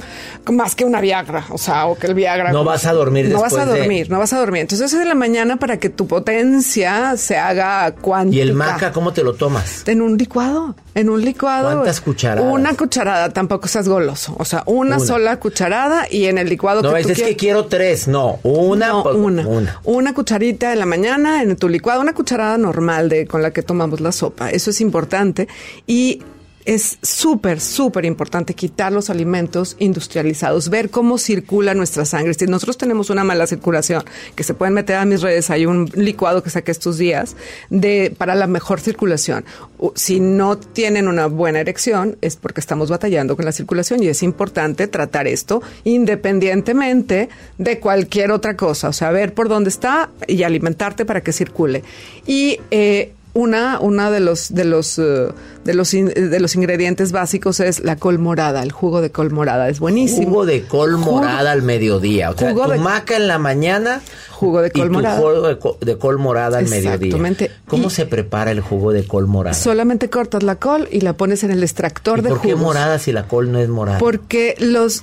más 0.51 0.75
que 0.75 0.85
una 0.85 1.01
Viagra, 1.01 1.45
o 1.49 1.57
sea, 1.57 1.85
o 1.87 1.95
que 1.97 2.07
el 2.07 2.13
Viagra. 2.13 2.51
No 2.51 2.63
vas 2.63 2.85
a 2.85 2.93
dormir 2.93 3.27
No 3.29 3.41
vas 3.41 3.53
a 3.53 3.65
de- 3.65 3.79
dormir, 3.79 4.09
no 4.09 4.19
vas 4.19 4.33
a 4.33 4.39
dormir. 4.39 4.61
Entonces 4.61 4.93
es 4.93 4.99
de 4.99 5.05
la 5.05 5.15
mañana 5.15 5.57
para 5.57 5.77
que 5.77 5.89
tu 5.89 6.07
potencia 6.07 7.15
se 7.17 7.37
haga 7.37 7.91
cuántica. 7.93 8.37
¿Y 8.37 8.41
el 8.41 8.53
maca 8.53 8.91
cómo 8.91 9.13
te 9.13 9.23
lo 9.23 9.33
tomas? 9.33 9.83
En 9.87 10.01
un 10.01 10.17
licuado, 10.17 10.75
en 10.93 11.09
un 11.09 11.21
licuado. 11.23 11.71
¿Cuántas 11.73 12.01
cucharadas? 12.01 12.51
Una 12.51 12.73
cucharada, 12.75 13.29
tampoco 13.31 13.67
seas 13.67 13.87
goloso. 13.89 14.35
O 14.39 14.45
sea, 14.45 14.63
una, 14.65 14.97
Una. 14.97 15.05
sola 15.05 15.37
cucharada 15.39 16.05
y 16.09 16.25
en 16.25 16.37
el 16.37 16.49
licuado 16.49 16.81
No, 16.81 16.93
que 16.93 17.03
tú 17.03 17.09
es 17.09 17.21
que 17.21 17.35
quiero 17.35 17.65
tres, 17.65 18.07
no, 18.07 18.39
una. 18.43 18.87
No, 18.89 19.03
pues, 19.03 19.15
una. 19.15 19.47
una. 19.47 19.79
Una 19.83 20.13
cucharita 20.13 20.71
en 20.73 20.79
la 20.79 20.85
mañana 20.85 21.41
en 21.43 21.55
tu 21.55 21.67
licuado, 21.69 22.01
una 22.01 22.13
cucharada 22.13 22.57
normal 22.57 23.09
de 23.09 23.25
con 23.27 23.41
la 23.41 23.51
que 23.51 23.61
tomamos 23.61 23.99
la 24.01 24.11
sopa. 24.11 24.49
Eso 24.51 24.69
es 24.69 24.81
importante. 24.81 25.47
Y 25.87 26.21
es 26.65 26.97
súper, 27.03 27.61
súper 27.61 28.05
importante 28.05 28.55
quitar 28.55 28.91
los 28.91 29.11
alimentos 29.11 29.75
industrializados, 29.79 30.69
ver 30.69 30.89
cómo 30.89 31.19
circula 31.19 31.75
nuestra 31.75 32.05
sangre. 32.05 32.33
Si 32.33 32.45
nosotros 32.47 32.77
tenemos 32.77 33.11
una 33.11 33.23
mala 33.23 33.45
circulación, 33.45 34.03
que 34.35 34.43
se 34.43 34.55
pueden 34.55 34.73
meter 34.73 34.95
a 34.95 35.05
mis 35.05 35.21
redes, 35.21 35.51
hay 35.51 35.67
un 35.67 35.89
licuado 35.93 36.41
que 36.41 36.49
saqué 36.49 36.71
estos 36.71 36.97
días 36.97 37.35
de, 37.69 38.13
para 38.17 38.33
la 38.33 38.47
mejor 38.47 38.79
circulación. 38.79 39.45
Si 39.93 40.19
no 40.19 40.57
tienen 40.57 41.07
una 41.07 41.27
buena 41.27 41.59
erección, 41.59 42.17
es 42.21 42.35
porque 42.35 42.61
estamos 42.61 42.89
batallando 42.89 43.35
con 43.35 43.45
la 43.45 43.51
circulación 43.51 44.01
y 44.01 44.07
es 44.07 44.23
importante 44.23 44.87
tratar 44.87 45.27
esto 45.27 45.61
independientemente 45.83 47.29
de 47.59 47.79
cualquier 47.79 48.31
otra 48.31 48.57
cosa. 48.57 48.89
O 48.89 48.93
sea, 48.93 49.11
ver 49.11 49.33
por 49.33 49.49
dónde 49.49 49.69
está 49.69 50.09
y 50.27 50.41
alimentarte 50.43 51.05
para 51.05 51.21
que 51.21 51.31
circule. 51.31 51.83
Y 52.25 52.59
eh, 52.71 53.13
una, 53.35 53.79
una 53.79 54.09
de 54.09 54.21
los 54.21 54.51
de 54.53 54.63
los 54.65 54.97
eh, 54.97 55.27
de 55.63 55.73
los 55.75 55.93
in- 55.93 56.07
de 56.07 56.39
los 56.39 56.55
ingredientes 56.55 57.11
básicos 57.11 57.59
es 57.59 57.81
la 57.83 57.97
col 57.97 58.17
morada, 58.17 58.63
el 58.63 58.71
jugo 58.71 59.01
de 59.01 59.11
col 59.11 59.29
morada 59.29 59.69
es 59.69 59.79
buenísimo. 59.79 60.27
Jugo 60.29 60.45
de 60.45 60.63
col 60.63 60.95
Jugo- 60.95 61.17
morada 61.17 61.51
al 61.51 61.61
mediodía. 61.61 62.31
O 62.31 62.37
sea, 62.37 62.49
Jugo 62.51 62.63
tu 62.65 62.71
de- 62.71 62.77
maca 62.79 63.17
en 63.17 63.27
la 63.27 63.37
mañana. 63.37 64.01
Jugo 64.31 64.61
de 64.61 64.69
y 64.69 64.79
col 64.79 64.87
tu 64.87 64.93
morada. 64.93 65.17
jugo 65.17 65.41
de, 65.47 65.59
co- 65.59 65.77
de 65.81 65.97
col 65.97 66.17
morada 66.17 66.57
al 66.57 66.65
mediodía. 66.67 66.93
Exactamente. 66.95 67.51
¿Cómo 67.67 67.87
Y- 67.87 67.91
se 67.91 68.05
prepara 68.05 68.51
el 68.51 68.61
jugo 68.61 68.91
de 68.93 69.05
col 69.05 69.27
morada? 69.27 69.53
Solamente 69.53 70.09
cortas 70.09 70.41
la 70.43 70.55
col 70.55 70.87
y 70.91 71.01
la 71.01 71.13
pones 71.13 71.43
en 71.43 71.51
el 71.51 71.61
extractor 71.61 72.19
¿Y 72.19 72.21
de 72.23 72.29
¿Por 72.29 72.41
qué 72.41 72.53
jugos. 72.53 72.61
morada 72.65 72.99
si 72.99 73.11
la 73.11 73.27
col 73.27 73.51
no 73.51 73.59
es 73.59 73.67
morada? 73.69 73.97
Porque 73.99 74.55
los 74.59 75.01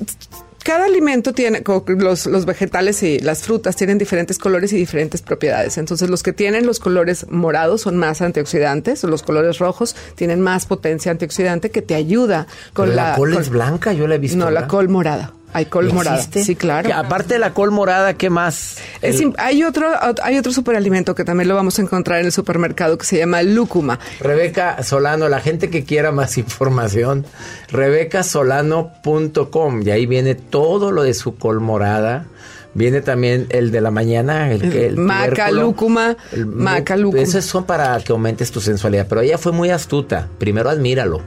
cada 0.63 0.85
alimento 0.87 1.33
tiene, 1.33 1.63
los, 1.99 2.27
los 2.27 2.45
vegetales 2.47 3.03
y 3.03 3.19
las 3.21 3.43
frutas 3.43 3.77
tienen 3.77 3.99
diferentes 3.99 4.39
colores 4.39 4.73
y 4.73 4.77
diferentes 4.77 5.23
propiedades. 5.23 5.79
Entonces, 5.79 6.09
los 6.11 6.23
que 6.23 6.33
tienen 6.33 6.67
los 6.67 6.79
colores 6.79 7.27
morados 7.31 7.83
son 7.83 7.97
más 7.97 8.23
antioxidantes, 8.23 9.03
los 9.05 9.23
colores 9.23 9.59
rojos 9.59 9.97
tienen 10.15 10.41
más 10.41 10.67
potencia 10.67 11.11
antioxidante 11.13 11.71
que 11.71 11.83
te 11.83 11.95
ayuda 11.95 12.47
con 12.73 12.87
Pero 12.87 12.97
la, 12.97 13.11
la, 13.11 13.17
col 13.17 13.33
con- 13.33 13.43
es 13.43 13.49
blanca, 13.49 13.93
yo 13.93 14.07
la 14.07 14.15
he 14.17 14.19
visto. 14.19 14.39
No, 14.39 14.51
la 14.51 14.67
col 14.69 14.89
morada. 14.89 15.33
Hay 15.55 15.67
col 15.67 15.93
morada. 15.93 16.17
¿Existe? 16.17 16.45
Sí, 16.45 16.57
claro. 16.57 16.87
Que 16.89 16.95
aparte 16.95 17.35
de 17.35 17.39
la 17.41 17.53
col 17.53 17.71
morada, 17.71 18.15
¿qué 18.15 18.31
más? 18.31 18.77
Es 19.03 19.17
El- 19.21 19.29
im- 19.29 19.35
hay 19.39 19.65
otro 19.65 19.87
hay 20.23 20.39
otro 20.39 20.51
superalimento 20.53 21.15
que 21.15 21.25
también 21.25 21.49
lo 21.49 21.55
vamos 21.55 21.79
a 21.79 21.83
encontrar 21.83 22.21
en 22.21 22.27
el 22.27 22.33
supermercado 22.33 22.97
que 22.97 23.05
se 23.05 23.19
llama 23.19 23.43
lúcuma. 23.43 23.99
Rebeca 24.21 24.83
Solano, 24.83 25.29
la 25.29 25.41
gente 25.41 25.69
que 25.71 25.85
quiera 25.85 26.11
más 26.13 26.39
información, 26.39 27.27
rebecasolano.com 27.71 29.83
y 29.83 29.91
ahí 29.91 30.07
viene 30.07 30.35
todo 30.35 30.91
lo 30.91 31.03
de 31.03 31.13
su 31.15 31.37
col 31.37 31.61
morada. 31.61 32.27
Viene 32.75 33.03
también 33.03 33.49
el 33.51 33.71
de 33.71 33.83
la 33.83 33.91
mañana, 33.91 34.51
el 34.51 34.71
que 34.71 34.87
el 34.87 34.97
Maca, 34.97 35.51
lúcuma, 35.51 36.17
El- 36.33 36.47
maca, 36.47 36.97
lúcuma. 36.97 37.23
Esos 37.23 37.45
son 37.45 37.65
para 37.65 38.01
que 38.01 38.13
aumentes 38.13 38.51
tu 38.51 38.63
sensualidad, 38.63 39.07
pero 39.07 39.21
ella 39.21 39.37
fue 39.37 39.53
muy 39.53 39.69
astuta. 39.69 40.29
Primero 40.39 40.71
admíralo, 40.71 41.21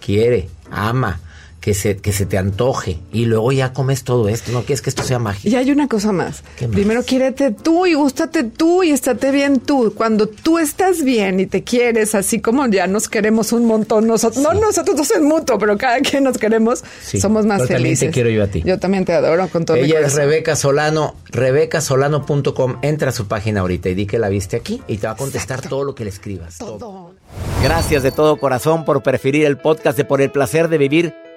quiere, 0.00 0.48
ama, 0.70 1.20
que 1.66 1.74
se, 1.74 1.96
que 1.96 2.12
se 2.12 2.26
te 2.26 2.38
antoje 2.38 3.00
y 3.12 3.24
luego 3.24 3.50
ya 3.50 3.72
comes 3.72 4.04
todo 4.04 4.28
esto. 4.28 4.52
No 4.52 4.60
quieres 4.60 4.82
que 4.82 4.88
esto 4.88 5.02
sea 5.02 5.18
mágico. 5.18 5.48
Y 5.52 5.56
hay 5.56 5.72
una 5.72 5.88
cosa 5.88 6.12
más. 6.12 6.44
Primero 6.70 7.02
quiérete 7.02 7.50
tú 7.50 7.86
y 7.86 7.94
gústate 7.94 8.44
tú 8.44 8.84
y 8.84 8.92
estate 8.92 9.32
bien 9.32 9.58
tú. 9.58 9.92
Cuando 9.96 10.28
tú 10.28 10.60
estás 10.60 11.02
bien 11.02 11.40
y 11.40 11.46
te 11.46 11.64
quieres, 11.64 12.14
así 12.14 12.40
como 12.40 12.68
ya 12.68 12.86
nos 12.86 13.08
queremos 13.08 13.50
un 13.50 13.64
montón, 13.64 14.06
nosotros, 14.06 14.44
no 14.44 14.54
nosotros 14.54 14.96
dos 14.96 15.10
en 15.16 15.24
mutuo, 15.24 15.58
pero 15.58 15.76
cada 15.76 15.98
quien 15.98 16.22
nos 16.22 16.38
queremos, 16.38 16.84
Sí, 17.02 17.18
somos 17.18 17.46
más 17.46 17.62
pero 17.62 17.70
también 17.74 17.96
felices. 17.96 18.10
te 18.10 18.14
quiero 18.14 18.30
yo 18.30 18.44
a 18.44 18.46
ti. 18.46 18.62
Yo 18.64 18.78
también 18.78 19.04
te 19.04 19.12
adoro 19.14 19.48
con 19.48 19.64
todo 19.64 19.76
mi 19.76 19.82
Ella 19.82 19.94
es 19.94 20.12
corazón. 20.12 20.20
Rebeca 20.20 20.54
Solano, 20.54 21.16
rebecasolano.com. 21.30 22.76
Entra 22.82 23.08
a 23.08 23.12
su 23.12 23.26
página 23.26 23.62
ahorita 23.62 23.88
y 23.88 23.94
di 23.96 24.06
que 24.06 24.20
la 24.20 24.28
viste 24.28 24.54
aquí 24.56 24.82
y 24.86 24.98
te 24.98 25.08
va 25.08 25.14
a 25.14 25.16
contestar 25.16 25.62
todo 25.62 25.82
lo 25.82 25.96
que 25.96 26.04
le 26.04 26.10
escribas. 26.10 26.58
todo. 26.58 27.14
Gracias 27.60 28.04
de 28.04 28.12
todo 28.12 28.36
corazón 28.36 28.84
por 28.84 29.02
preferir 29.02 29.44
el 29.46 29.58
podcast 29.58 29.98
de 29.98 30.04
Por 30.04 30.22
el 30.22 30.30
placer 30.30 30.68
de 30.68 30.78
vivir 30.78 31.12